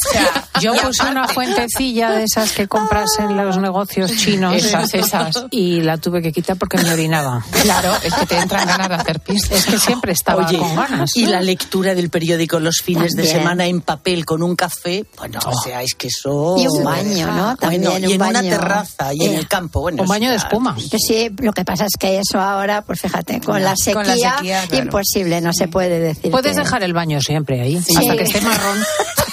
[0.61, 4.53] Yo puse una fuentecilla de esas que compras en los negocios chinos.
[4.53, 5.45] Esas, esas.
[5.49, 7.43] Y la tuve que quitar porque me orinaba.
[7.63, 9.49] Claro, es que te entran ganas de hacer pis.
[9.49, 11.17] Es que siempre estaba con ganas.
[11.17, 15.39] Y la lectura del periódico los fines de semana en papel con un café, bueno,
[15.47, 16.57] o sea, es que eso...
[16.59, 17.57] Y un baño, ¿no?
[17.57, 19.81] También y en una terraza en el campo.
[19.81, 20.75] Bueno, un baño de espuma.
[20.79, 24.37] sí, lo que pasa es que eso ahora, pues fíjate, con la sequía,
[24.71, 26.31] imposible, no se puede decir.
[26.31, 28.77] Puedes dejar el baño siempre ahí, hasta que esté marrón.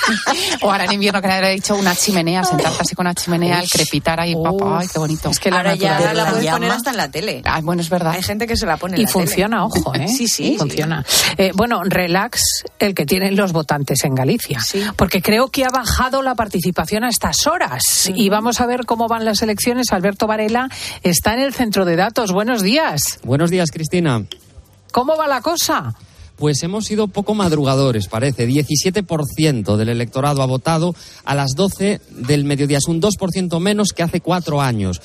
[0.62, 3.60] o ahora en invierno que le he dicho una chimenea, sentarte así con una chimenea,
[3.60, 5.30] el crepitar ahí, papá, ay, qué bonito.
[5.30, 7.42] Es que la ahora ya la puedes poner hasta en la tele.
[7.44, 8.12] Ay, bueno, es verdad.
[8.12, 10.08] Hay gente que se la pone en y la funciona, ojo, ¿eh?
[10.08, 10.56] Sí, sí.
[10.58, 11.04] Funciona.
[11.36, 12.42] Eh, bueno, relax
[12.78, 14.60] el que tienen los votantes en Galicia.
[14.96, 18.10] Porque creo que ha bajado la participación a estas horas.
[18.14, 19.92] Y vamos a ver cómo van las elecciones.
[19.92, 20.68] Alberto Varela
[21.02, 22.32] está en el centro de datos.
[22.32, 23.20] Buenos días.
[23.22, 24.24] Buenos días, Cristina.
[24.92, 25.94] ¿Cómo va la cosa?
[26.42, 28.48] Pues hemos sido poco madrugadores, parece.
[28.48, 30.92] 17% del electorado ha votado
[31.24, 32.78] a las 12 del mediodía.
[32.78, 35.00] Es un 2% menos que hace cuatro años.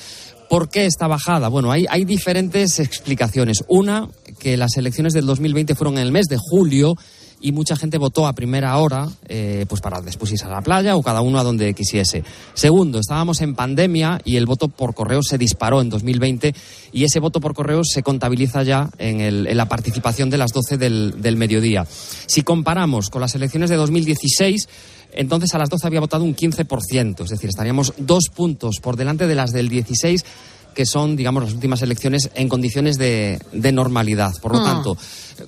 [0.50, 1.46] ¿Por qué esta bajada?
[1.46, 3.62] Bueno, hay, hay diferentes explicaciones.
[3.68, 4.08] Una,
[4.40, 6.96] que las elecciones del 2020 fueron en el mes de julio
[7.40, 10.96] y mucha gente votó a primera hora eh, pues para después irse a la playa
[10.96, 12.24] o cada uno a donde quisiese.
[12.54, 16.54] Segundo, estábamos en pandemia y el voto por correo se disparó en 2020
[16.92, 20.52] y ese voto por correo se contabiliza ya en, el, en la participación de las
[20.52, 21.86] 12 del, del mediodía.
[22.26, 24.68] Si comparamos con las elecciones de 2016,
[25.12, 29.26] entonces a las 12 había votado un 15%, es decir, estaríamos dos puntos por delante
[29.26, 30.24] de las del 16
[30.78, 33.40] que son, digamos, las últimas elecciones en condiciones de,
[33.72, 34.30] normalidad.
[34.40, 34.64] Por lo ah.
[34.64, 34.96] tanto,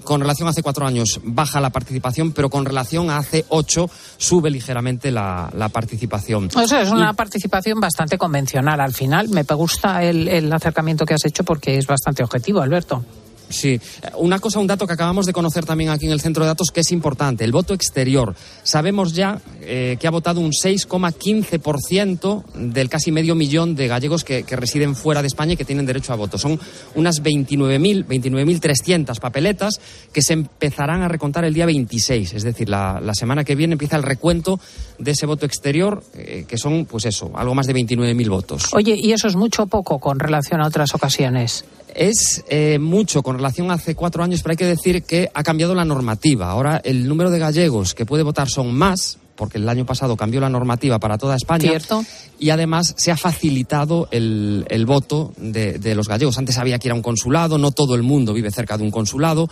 [0.03, 3.89] con relación a hace cuatro años baja la participación, pero con relación a hace ocho
[4.17, 6.49] sube ligeramente la, participación.
[6.53, 9.29] O sea, es una participación bastante convencional al final.
[9.29, 13.05] Me gusta el acercamiento que has hecho porque es bastante objetivo, Alberto.
[13.51, 13.81] Sí,
[14.17, 16.71] una cosa, un dato que acabamos de conocer también aquí en el centro de datos
[16.71, 18.37] que es importante, el voto exterior.
[18.63, 24.45] Sabemos ya eh, que ha votado un 6,15% del casi medio millón de gallegos que,
[24.51, 26.39] residen fuera de España y que tienen derecho a voto.
[26.39, 26.61] Son
[26.95, 29.81] unas 29.000, 29.300 papeletas
[30.13, 33.97] que se empezarán a recontar el día 26, es decir, la, semana que viene empieza
[33.97, 34.61] el recuento
[34.99, 38.69] de ese voto exterior, eh, que son, pues eso, algo más de 29.000 votos.
[38.73, 41.65] Oye, ¿y eso es mucho o poco con relación a otras ocasiones?
[41.95, 45.43] Es eh, mucho con relación a hace cuatro años, pero hay que decir que ha
[45.43, 46.51] cambiado la normativa.
[46.51, 50.41] Ahora el número de gallegos que puede votar son más, porque el año pasado cambió
[50.41, 51.71] la normativa para toda España.
[51.71, 52.05] Cierto.
[52.39, 56.37] Y además se ha facilitado el, voto de, los gallegos.
[56.39, 58.91] Antes había que ir a un consulado, no todo el mundo vive cerca de un
[58.91, 59.49] consulado.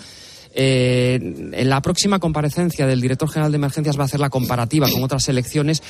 [0.55, 1.19] Eh,
[1.53, 5.03] en la próxima comparecencia del director general de emergencias va a hacer la comparativa con
[5.03, 5.83] otras elecciones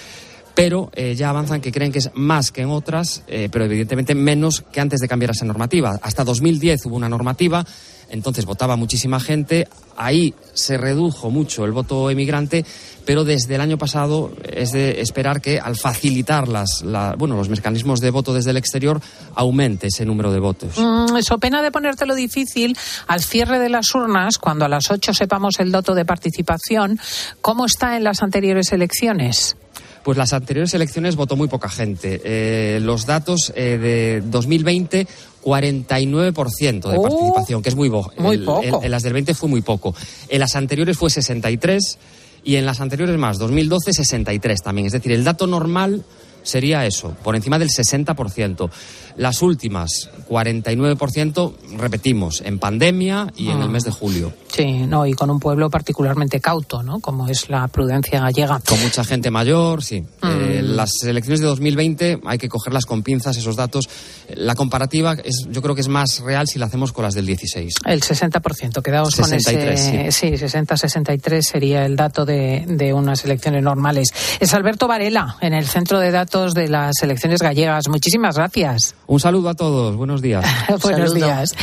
[0.59, 4.17] pero eh, ya avanzan que creen que es más que en otras, eh, pero evidentemente
[4.17, 6.01] menos que antes de cambiar esa normativa.
[6.03, 7.65] Hasta 2010 hubo una normativa,
[8.11, 12.65] entonces votaba muchísima gente, ahí se redujo mucho el voto emigrante,
[13.05, 16.85] pero desde el año pasado es de esperar que al facilitar las,
[17.17, 19.01] bueno, los mecanismos de voto desde el exterior
[19.37, 20.77] aumente ese número de votos.
[20.77, 25.15] Mm, eso pena de ponértelo difícil al cierre de las urnas, cuando a las 8
[25.15, 26.99] sepamos el dato de participación,
[27.41, 29.57] ¿cómo está en las anteriores elecciones?
[30.03, 32.21] Pues las anteriores elecciones votó muy poca gente.
[32.25, 35.07] Eh, los datos eh, de 2020,
[35.43, 38.83] 49% de participación, que es muy, muy poco.
[38.83, 39.95] En, las del 20 fue muy poco.
[40.29, 41.99] En las anteriores fue 63
[42.45, 44.87] y en las anteriores más, 2012 63 también.
[44.87, 46.05] Es decir, el dato normal
[46.49, 48.71] sería eso, por encima del 60%.
[49.17, 53.69] Las últimas, 49%, repetimos, en pandemia y en el ah.
[53.69, 54.33] mes de julio.
[54.47, 57.01] Sí, no, y con un pueblo particularmente cauto, ¿no?
[57.01, 58.61] Como es la prudencia gallega.
[58.67, 60.05] Con mucha gente mayor, sí.
[60.23, 60.77] Eh, mm.
[60.77, 63.89] las elecciones de 2020 hay que cogerlas con pinzas, esos datos.
[64.37, 67.27] La comparativa es, yo creo que es más real si la hacemos con las del
[67.27, 67.75] 16.
[67.87, 70.13] El 60%, quedamos con ese.
[70.13, 74.11] Sí, 60-63 sería el dato de, de unas elecciones normales.
[74.39, 77.89] Es Alberto Varela, en el centro de datos de las elecciones gallegas.
[77.89, 78.95] Muchísimas gracias.
[79.07, 80.45] Un saludo a todos, buenos días.
[80.83, 81.55] buenos días.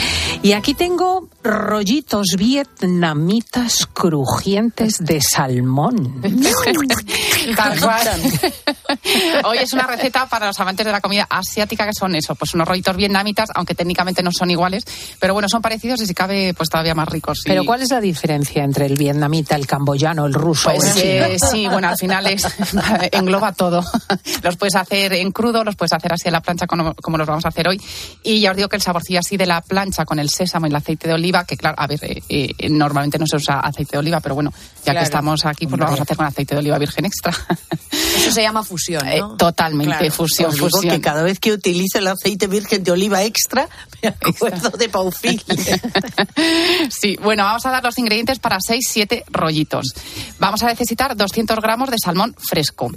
[0.44, 6.22] Y aquí tengo rollitos vietnamitas crujientes de salmón.
[9.43, 12.54] Hoy es una receta para los amantes de la comida asiática que son eso, pues
[12.54, 14.84] unos rollitos vietnamitas, aunque técnicamente no son iguales,
[15.20, 17.41] pero bueno, son parecidos y si cabe, pues todavía más ricos.
[17.46, 20.72] Pero ¿cuál es la diferencia entre el vietnamita, el camboyano, el ruso?
[20.72, 22.46] Pues eh, sí, bueno, al final es,
[23.12, 23.84] engloba todo.
[24.43, 27.28] Los puedes hacer en crudo, los puedes hacer así en la plancha como, como los
[27.28, 27.82] vamos a hacer hoy.
[28.24, 30.70] Y ya os digo que el saborcillo así de la plancha con el sésamo y
[30.70, 33.93] el aceite de oliva, que claro, a ver, eh, eh, normalmente no se usa aceite
[33.93, 34.54] de oliva, pero bueno,
[34.86, 37.35] ya que estamos aquí, pues lo vamos a hacer con aceite de oliva virgen extra.
[38.18, 39.12] Eso se llama fusión, ¿no?
[39.12, 40.94] Eh, totalmente, fusión, fusión.
[40.94, 43.70] que cada vez que utilizo el aceite virgen de oliva extra,
[44.02, 45.42] me acuerdo de Paufil.
[46.90, 49.94] sí, bueno, vamos a dar los ingredientes para 6-7 rollitos.
[50.40, 52.92] Vamos a necesitar 200 gramos de salmón fresco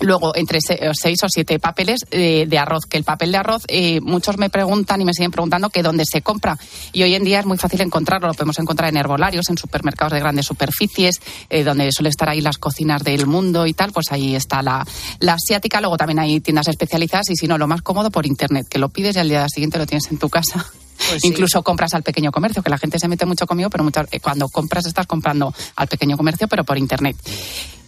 [0.00, 4.00] Luego, entre seis o siete papeles eh, de arroz, que el papel de arroz, eh,
[4.00, 6.56] muchos me preguntan y me siguen preguntando que dónde se compra.
[6.92, 10.12] Y hoy en día es muy fácil encontrarlo, lo podemos encontrar en herbolarios, en supermercados
[10.12, 11.20] de grandes superficies,
[11.50, 14.86] eh, donde suele estar ahí las cocinas del mundo y tal, pues ahí está la,
[15.18, 15.80] la asiática.
[15.80, 18.90] Luego también hay tiendas especializadas y si no, lo más cómodo por internet, que lo
[18.90, 20.64] pides y al día siguiente lo tienes en tu casa.
[21.08, 23.84] Pues Incluso compras al pequeño comercio, que la gente se mete mucho conmigo, pero
[24.22, 27.16] cuando compras estás comprando al pequeño comercio, pero por internet.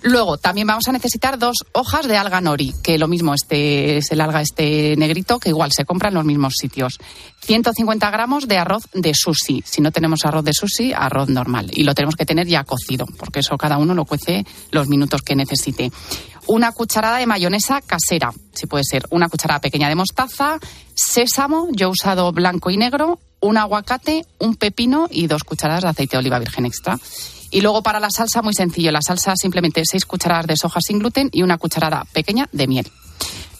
[0.02, 4.10] Luego, también vamos a necesitar dos hojas de alga nori, que lo mismo, este es
[4.12, 6.98] el alga este negrito, que igual se compra en los mismos sitios.
[7.42, 9.62] 150 gramos de arroz de sushi.
[9.66, 11.70] Si no tenemos arroz de sushi, arroz normal.
[11.72, 15.20] Y lo tenemos que tener ya cocido, porque eso cada uno lo cuece los minutos
[15.20, 15.92] que necesite.
[16.46, 19.06] Una cucharada de mayonesa casera, si puede ser.
[19.10, 20.58] Una cucharada pequeña de mostaza,
[20.94, 25.90] sésamo, yo he usado blanco y negro, un aguacate, un pepino y dos cucharadas de
[25.90, 26.98] aceite de oliva virgen extra.
[27.50, 28.92] Y luego para la salsa, muy sencillo.
[28.92, 32.86] La salsa simplemente seis cucharadas de soja sin gluten y una cucharada pequeña de miel.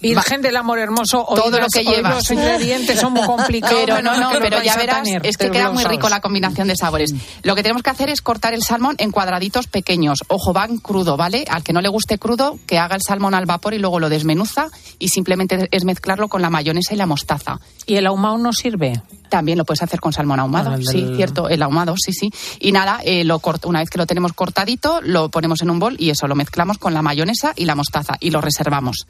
[0.01, 2.11] Virgen del amor hermoso, todo lo que lleva.
[2.11, 3.81] Los ingredientes son muy complicados.
[3.81, 7.15] Pero no, no, pero ya verás, es que queda muy rico la combinación de sabores.
[7.43, 10.21] Lo que tenemos que hacer es cortar el salmón en cuadraditos pequeños.
[10.29, 11.45] Ojo, van crudo, ¿vale?
[11.49, 14.09] Al que no le guste crudo, que haga el salmón al vapor y luego lo
[14.09, 17.61] desmenuza y simplemente es mezclarlo con la mayonesa y la mostaza.
[17.87, 19.03] ¿Y el ahumado no sirve?
[19.29, 22.31] También lo puedes hacer con salmón ahumado, sí, cierto, el ahumado, sí, sí.
[22.59, 25.97] Y nada, eh, lo una vez que lo tenemos cortadito, lo ponemos en un bol
[25.99, 29.07] y eso lo mezclamos con la mayonesa y la mostaza y lo reservamos.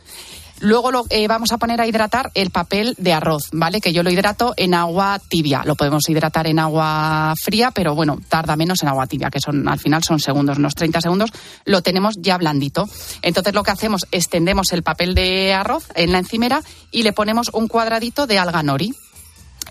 [0.60, 3.80] Luego lo, eh, vamos a poner a hidratar el papel de arroz, ¿vale?
[3.80, 5.62] Que yo lo hidrato en agua tibia.
[5.64, 9.66] Lo podemos hidratar en agua fría, pero bueno, tarda menos en agua tibia, que son
[9.66, 11.30] al final son segundos, unos 30 segundos.
[11.64, 12.88] Lo tenemos ya blandito.
[13.22, 17.50] Entonces lo que hacemos, extendemos el papel de arroz en la encimera y le ponemos
[17.52, 18.94] un cuadradito de alga nori.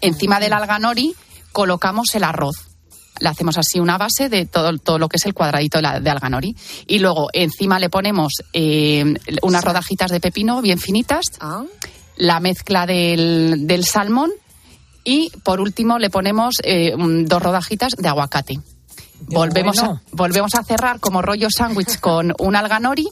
[0.02, 1.14] Encima del alga nori
[1.52, 2.68] colocamos el arroz
[3.20, 6.10] le hacemos así una base de todo, todo lo que es el cuadradito de, de
[6.10, 6.55] alga nori.
[6.88, 11.64] Y luego encima le ponemos eh, unas rodajitas de pepino bien finitas, ah.
[12.16, 14.32] la mezcla del, del, salmón
[15.03, 18.60] y por último le ponemos eh, dos rodajitas de aguacate.
[19.22, 23.07] Volvemos, a, volvemos a cerrar como rollo sándwich con un alga nori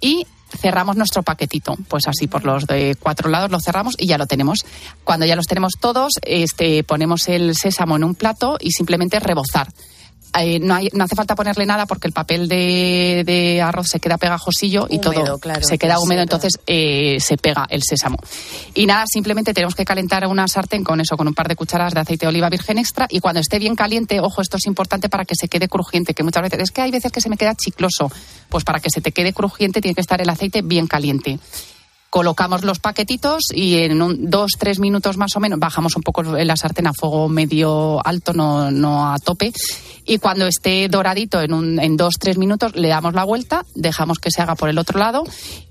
[0.00, 0.26] y
[0.56, 1.76] cerramos nuestro paquetito.
[1.88, 4.64] Pues así por los de cuatro lados lo cerramos y ya lo tenemos.
[5.04, 9.68] Cuando ya los tenemos todos, este, ponemos el sésamo en un plato y simplemente rebozar.
[10.38, 14.98] Eh, no, hace falta ponerle nada porque el papel de, arroz se queda pegajosillo y
[14.98, 18.18] todo se queda húmedo, entonces eh, se pega el sésamo.
[18.74, 21.94] Y nada, simplemente tenemos que calentar una sartén con eso, con un par de cucharadas
[21.94, 25.08] de aceite de oliva virgen extra y cuando esté bien caliente, ojo, esto es importante
[25.08, 27.36] para que se quede crujiente, que muchas veces es que hay veces que se me
[27.36, 28.10] queda chicloso,
[28.48, 31.38] pues para que se te quede crujiente tiene que estar el aceite bien caliente
[32.10, 36.22] colocamos los paquetitos y en un, dos, tres minutos más o menos bajamos un poco
[36.22, 39.52] la sartén a fuego medio alto, no, no a tope.
[40.06, 44.18] Y cuando esté doradito en, un, en dos, tres minutos le damos la vuelta, dejamos
[44.18, 45.24] que se haga por el otro lado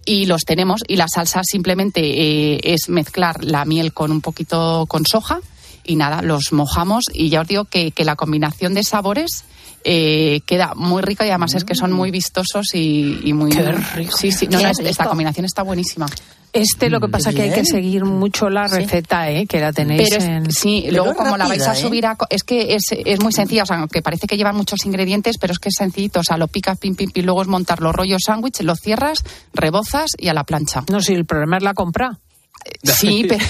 [0.05, 0.81] y los tenemos.
[0.87, 5.39] Y la salsa simplemente eh, es mezclar la miel con un poquito con soja
[5.83, 9.45] y nada, los mojamos y ya os digo que, que la combinación de sabores
[9.89, 13.51] eh, queda muy rica y además es que son muy vistosos y, muy...
[13.51, 14.17] Qué rico.
[14.17, 16.07] Sí, sí, no, esta combinación está buenísima.
[16.51, 19.45] Este lo que pasa es que hay que seguir mucho la receta, ¿eh?
[19.45, 20.51] que la tenéis en...
[20.51, 21.75] Sí, luego como la vais a ¿eh?
[21.75, 22.17] subir a...
[22.29, 25.53] Es que es, es muy sencilla, o sea, aunque parece que lleva muchos ingredientes, pero
[25.53, 27.95] es que es sencillito, o sea, lo picas, pim, pim, pim, luego es montar los
[27.95, 29.23] rollos sándwich, lo cierras,
[29.53, 30.83] rebozas y a la plancha.
[30.91, 32.19] No, si el problema es la compra.
[32.83, 33.43] Sí, pero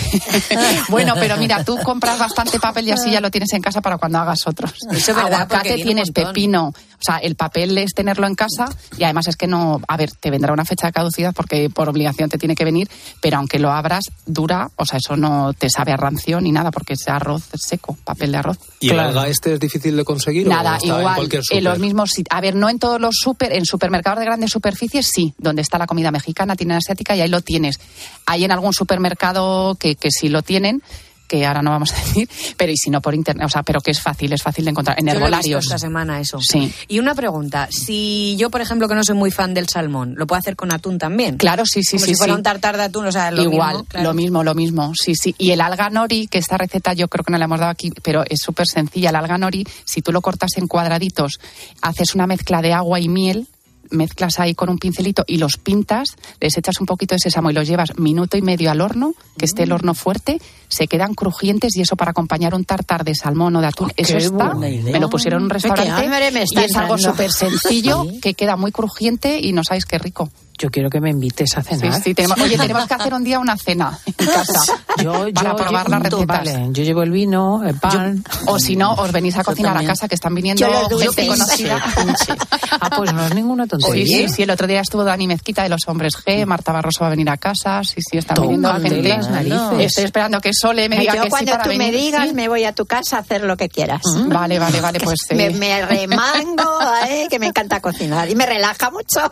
[0.89, 3.97] bueno, pero mira, tú compras bastante papel y así ya lo tienes en casa para
[3.97, 4.73] cuando hagas otros.
[4.91, 6.73] Eso es verdad, tienes pepino.
[6.99, 10.11] O sea, el papel es tenerlo en casa y además es que no, a ver,
[10.11, 12.89] te vendrá una fecha de caducidad porque por obligación te tiene que venir,
[13.21, 16.71] pero aunque lo abras, dura, o sea, eso no te sabe a rancio ni nada
[16.71, 18.57] porque es arroz seco, papel de arroz.
[18.79, 20.47] ¿Y el alga este es difícil de conseguir?
[20.47, 24.25] Nada, igual, en, los mismos, a ver, no en todos los super, en supermercados de
[24.25, 27.79] grandes superficies sí, donde está la comida mexicana, tiene asiática y ahí lo tienes.
[28.25, 30.81] Hay en algún supermercado que, que sí lo tienen,
[31.27, 33.81] que ahora no vamos a decir, pero y si no por internet, o sea, pero
[33.81, 35.65] que es fácil, es fácil de encontrar en herbolarios.
[35.65, 36.39] esta semana eso.
[36.41, 36.71] Sí.
[36.87, 40.27] Y una pregunta, si yo por ejemplo que no soy muy fan del salmón, ¿lo
[40.27, 41.37] puedo hacer con atún también?
[41.37, 42.11] Claro, sí, sí, Como sí.
[42.11, 44.93] Si fuera un tartar de atún, o sea, lo igual, mismo, lo mismo, lo mismo,
[44.95, 45.35] sí, sí.
[45.37, 47.91] Y el alga nori, que esta receta yo creo que no la hemos dado aquí,
[48.01, 49.09] pero es súper sencilla.
[49.09, 51.39] El alga nori, si tú lo cortas en cuadraditos,
[51.81, 53.47] haces una mezcla de agua y miel
[53.91, 56.07] mezclas ahí con un pincelito y los pintas,
[56.39, 59.45] les echas un poquito de sésamo y los llevas minuto y medio al horno, que
[59.45, 63.55] esté el horno fuerte, se quedan crujientes y eso para acompañar un tartar de salmón
[63.55, 66.05] o de atún, eso está, me lo pusieron en un restaurante
[66.51, 70.29] y es algo súper sencillo que queda muy crujiente y no sabéis qué rico.
[70.57, 71.95] Yo quiero que me invites a cenar.
[71.95, 75.55] Sí, sí, tenemos, oye, tenemos que hacer un día una cena en casa yo, para
[75.55, 76.25] probar las recetas.
[76.27, 78.23] Vale, yo llevo el vino, el pan.
[78.23, 80.65] Yo, o si no, os venís a cocinar a casa, que están viniendo
[80.99, 81.83] gente conocida.
[82.17, 82.31] Sí,
[82.79, 84.05] Ah, pues no es ninguna tontería.
[84.05, 86.99] Sí, sí, sí, el otro día estuvo Dani Mezquita de los Hombres G, Marta Barroso
[87.01, 89.01] va a venir a casa, sí, sí, están viniendo gente.
[89.09, 89.79] Las narices.
[89.79, 91.99] Estoy esperando que Sole me diga yo que cuando sí para tú me venir.
[92.01, 92.33] digas Sí.
[92.35, 94.01] me voy a tu casa a hacer lo que quieras.
[94.27, 96.79] Vale, vale, vale, pues me, eh, me remango,
[97.09, 97.27] ¿eh?
[97.29, 99.31] que me encanta cocinar y me relaja mucho.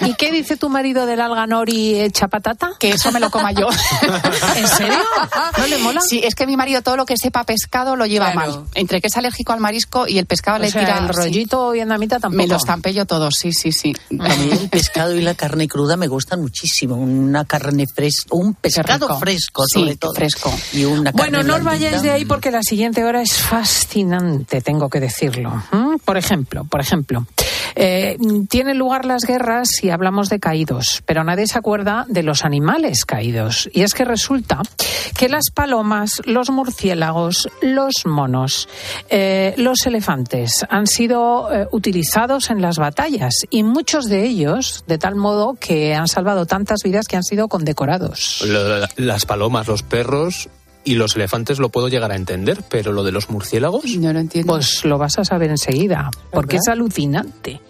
[0.00, 2.72] ¿Y qué dice tu marido del alga nori hecha patata?
[2.78, 3.68] que eso me lo coma yo.
[4.56, 4.98] ¿En serio?
[5.58, 6.00] ¿No le mola?
[6.00, 8.50] Sí, es que mi marido todo lo que sepa pescado lo lleva Claro.
[8.52, 8.64] mal.
[8.74, 11.12] Entre que es alérgico al marisco y el pescado O le sea, tira el sí.
[11.12, 12.36] rollito vietnamita tampoco.
[12.42, 13.94] Me lo estampé yo todo, sí, sí, sí.
[14.20, 16.96] A mí el pescado y la carne cruda me gustan muchísimo.
[16.96, 20.14] Una carne fresca, un pescado fresco, Sí, sobre todo.
[20.14, 20.52] fresco.
[20.72, 24.88] Y una Bueno, no os vayáis de ahí porque la siguiente hora es fascinante, tengo
[24.88, 25.50] que decirlo.
[25.72, 25.96] ¿Mm?
[26.04, 27.26] Por ejemplo, por ejemplo,
[27.76, 28.16] eh,
[28.48, 33.04] tienen lugar las guerras y hablamos de caídos, pero nadie se acuerda de los animales
[33.04, 33.68] caídos.
[33.72, 34.62] Y es que resulta
[35.16, 38.68] que las palomas, los murciélagos, los monos,
[39.08, 44.98] eh, los elefantes han sido eh, utilizados en las batallas y muchos de ellos de
[44.98, 48.44] tal modo que han salvado tantas vidas que han sido condecorados.
[48.96, 50.48] Las palomas, los perros
[50.84, 53.84] y los elefantes lo puedo llegar a entender, pero lo de los murciélagos.
[53.96, 54.52] No lo entiendo.
[54.52, 57.60] Pues lo vas a saber enseguida, porque es alucinante.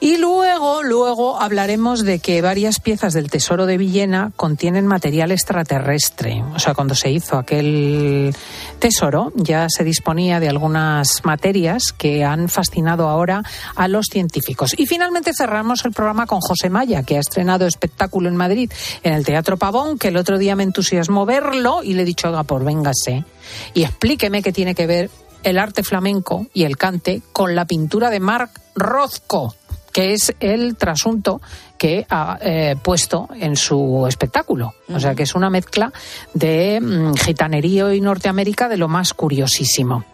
[0.00, 6.42] Y luego, luego hablaremos de que varias piezas del Tesoro de Villena contienen material extraterrestre.
[6.54, 8.34] O sea, cuando se hizo aquel
[8.78, 13.42] tesoro, ya se disponía de algunas materias que han fascinado ahora
[13.74, 14.74] a los científicos.
[14.76, 18.70] Y finalmente cerramos el programa con José Maya, que ha estrenado espectáculo en Madrid,
[19.02, 22.28] en el Teatro Pavón, que el otro día me entusiasmó verlo y le he dicho,
[22.28, 23.24] oiga, por véngase
[23.74, 25.10] y explíqueme qué tiene que ver
[25.42, 29.54] el arte flamenco y el cante con la pintura de Marc Rothko,
[29.92, 31.40] que es el trasunto
[31.78, 34.74] que ha eh, puesto en su espectáculo.
[34.92, 35.92] O sea, que es una mezcla
[36.34, 40.04] de mm, gitanerío y Norteamérica de lo más curiosísimo.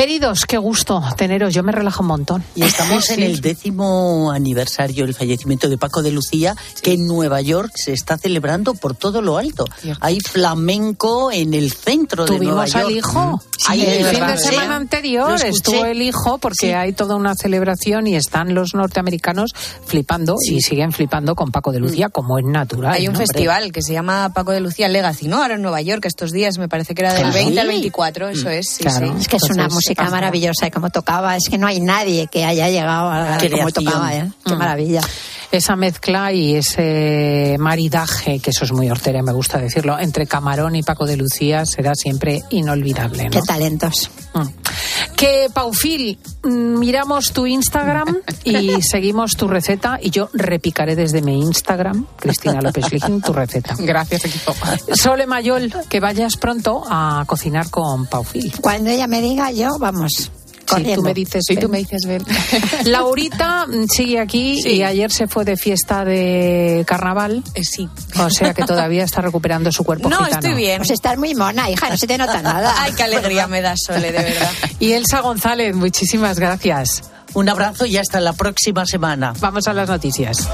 [0.00, 1.54] Queridos, qué gusto teneros.
[1.54, 2.44] Yo me relajo un montón.
[2.54, 7.40] Y estamos en el décimo aniversario del fallecimiento de Paco de Lucía, que en Nueva
[7.40, 9.64] York se está celebrando por todo lo alto.
[10.00, 12.84] Hay flamenco en el centro de Nueva Tuvimos York.
[12.84, 13.42] al hijo.
[13.68, 18.16] Ahí el fin de semana anterior estuvo el hijo porque hay toda una celebración y
[18.16, 19.52] están los norteamericanos
[19.86, 22.92] flipando y siguen flipando con Paco de Lucía como es natural.
[22.92, 23.18] Hay un ¿no?
[23.20, 25.40] festival que se llama Paco de Lucía Legacy, ¿no?
[25.40, 27.34] Ahora en Nueva York, estos días, me parece que era del Claro.
[27.34, 27.72] 20 al Sí.
[27.72, 29.06] 24, eso es, sí, Claro.
[29.06, 29.12] sí.
[29.22, 30.14] Es que es una música pasa.
[30.16, 33.72] maravillosa y como tocaba, es que no hay nadie que haya llegado a como Creación.
[33.72, 34.30] tocaba, ¿eh?
[34.44, 34.58] Qué Mm.
[34.58, 35.00] maravilla.
[35.52, 40.74] Esa mezcla y ese maridaje, que eso es muy hortera, me gusta decirlo, entre Camarón
[40.74, 43.24] y Paco de Lucía será siempre inolvidable.
[43.24, 43.30] ¿no?
[43.30, 44.10] Qué talentos.
[44.34, 44.40] Mm.
[45.16, 51.40] Que, Paufil, mm, miramos tu Instagram y seguimos tu receta y yo repicaré desde mi
[51.40, 53.74] Instagram, Cristina López Lijín, tu receta.
[53.78, 54.54] Gracias, equipo.
[54.92, 58.52] Sole Mayol, que vayas pronto a cocinar con Paufil.
[58.60, 60.30] Cuando ella me diga, yo, vamos,
[60.66, 61.60] Tú me dices, ven.
[61.60, 62.22] tú me dices, ven.
[62.84, 67.42] Laurita mm, sigue aquí y ayer se fue de fiesta de carnaval.
[67.54, 67.88] Eh, sí.
[68.18, 70.34] O sea que todavía está recuperando su cuerpo No, gitano.
[70.36, 70.78] estoy bien.
[70.78, 72.74] Pues estás muy mona, hija, no se te nota nada.
[72.78, 74.50] Ay, qué alegría me da, Sole, de verdad.
[74.78, 77.02] Y Elsa González, muchísimas gracias.
[77.34, 79.32] Un abrazo y hasta la próxima semana.
[79.40, 80.46] Vamos a las noticias.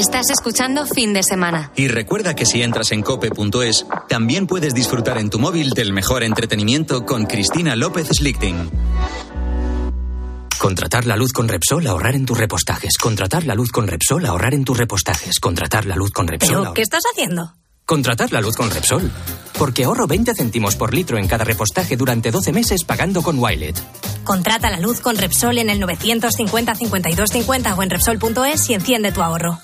[0.00, 1.72] Estás escuchando Fin de Semana.
[1.76, 6.22] Y recuerda que si entras en cope.es, también puedes disfrutar en tu móvil del mejor
[6.22, 8.70] entretenimiento con Cristina López Slichting.
[10.58, 12.96] Contratar la luz con Repsol, ahorrar en tus repostajes.
[12.96, 15.38] Contratar la luz con Repsol, ahorrar en tus repostajes.
[15.38, 16.60] Contratar la luz con Repsol.
[16.62, 17.56] ¿Pero qué estás haciendo?
[17.84, 19.10] Contratar la luz con Repsol.
[19.58, 23.78] Porque ahorro 20 céntimos por litro en cada repostaje durante 12 meses pagando con Wilet.
[24.24, 29.12] Contrata la luz con Repsol en el 950 52 50 o en Repsol.es y enciende
[29.12, 29.58] tu ahorro.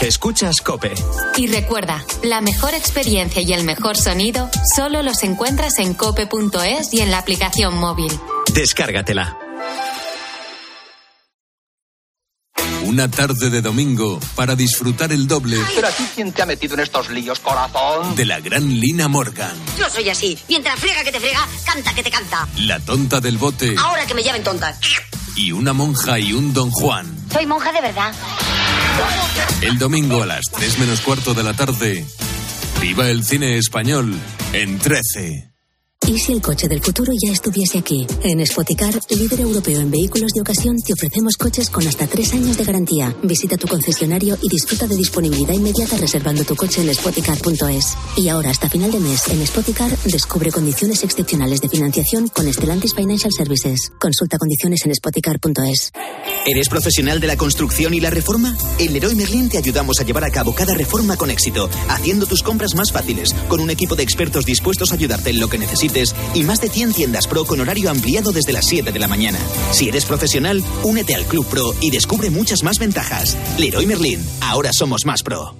[0.00, 0.92] Escuchas Cope.
[1.36, 7.00] Y recuerda, la mejor experiencia y el mejor sonido solo los encuentras en cope.es y
[7.00, 8.12] en la aplicación móvil.
[8.52, 9.38] Descárgatela.
[12.84, 16.80] Una tarde de domingo para disfrutar el doble Pero aquí, ¿quién te ha metido en
[16.80, 18.14] estos líos, corazón?
[18.14, 20.38] de la gran Lina Morgan, Yo soy así.
[20.48, 22.46] Mientras friega que te frega, canta que te canta.
[22.58, 24.78] la tonta del bote Ahora que me llamen tonta.
[25.34, 27.12] y una monja y un don Juan.
[27.32, 28.12] Soy monja de verdad.
[29.62, 32.04] El domingo a las 3 menos cuarto de la tarde,
[32.80, 34.14] viva el cine español
[34.52, 35.55] en 13.
[36.04, 38.06] ¿Y si el coche del futuro ya estuviese aquí?
[38.22, 42.56] En Spoticar, líder europeo en vehículos de ocasión, te ofrecemos coches con hasta tres años
[42.56, 43.12] de garantía.
[43.24, 47.96] Visita tu concesionario y disfruta de disponibilidad inmediata reservando tu coche en spoticar.es.
[48.16, 52.94] Y ahora, hasta final de mes, en Spoticar, descubre condiciones excepcionales de financiación con Stellantis
[52.94, 53.90] Financial Services.
[53.98, 55.90] Consulta condiciones en spoticar.es.
[56.46, 58.56] ¿Eres profesional de la construcción y la reforma?
[58.78, 62.44] En Leroy Merlin te ayudamos a llevar a cabo cada reforma con éxito, haciendo tus
[62.44, 65.58] compras más fáciles, con un equipo de expertos dispuestos a ayudarte en lo que
[66.34, 69.38] y más de 100 tiendas Pro con horario ampliado desde las 7 de la mañana.
[69.72, 73.36] Si eres profesional, únete al Club Pro y descubre muchas más ventajas.
[73.58, 75.54] Leroy Merlin, ahora somos más pro.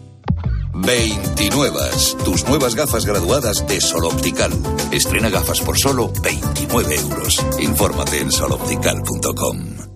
[0.74, 1.80] 29.
[2.24, 4.52] Tus nuevas gafas graduadas de Sol Optical.
[4.92, 7.44] Estrena gafas por solo 29 euros.
[7.58, 9.95] Infórmate en soloptical.com.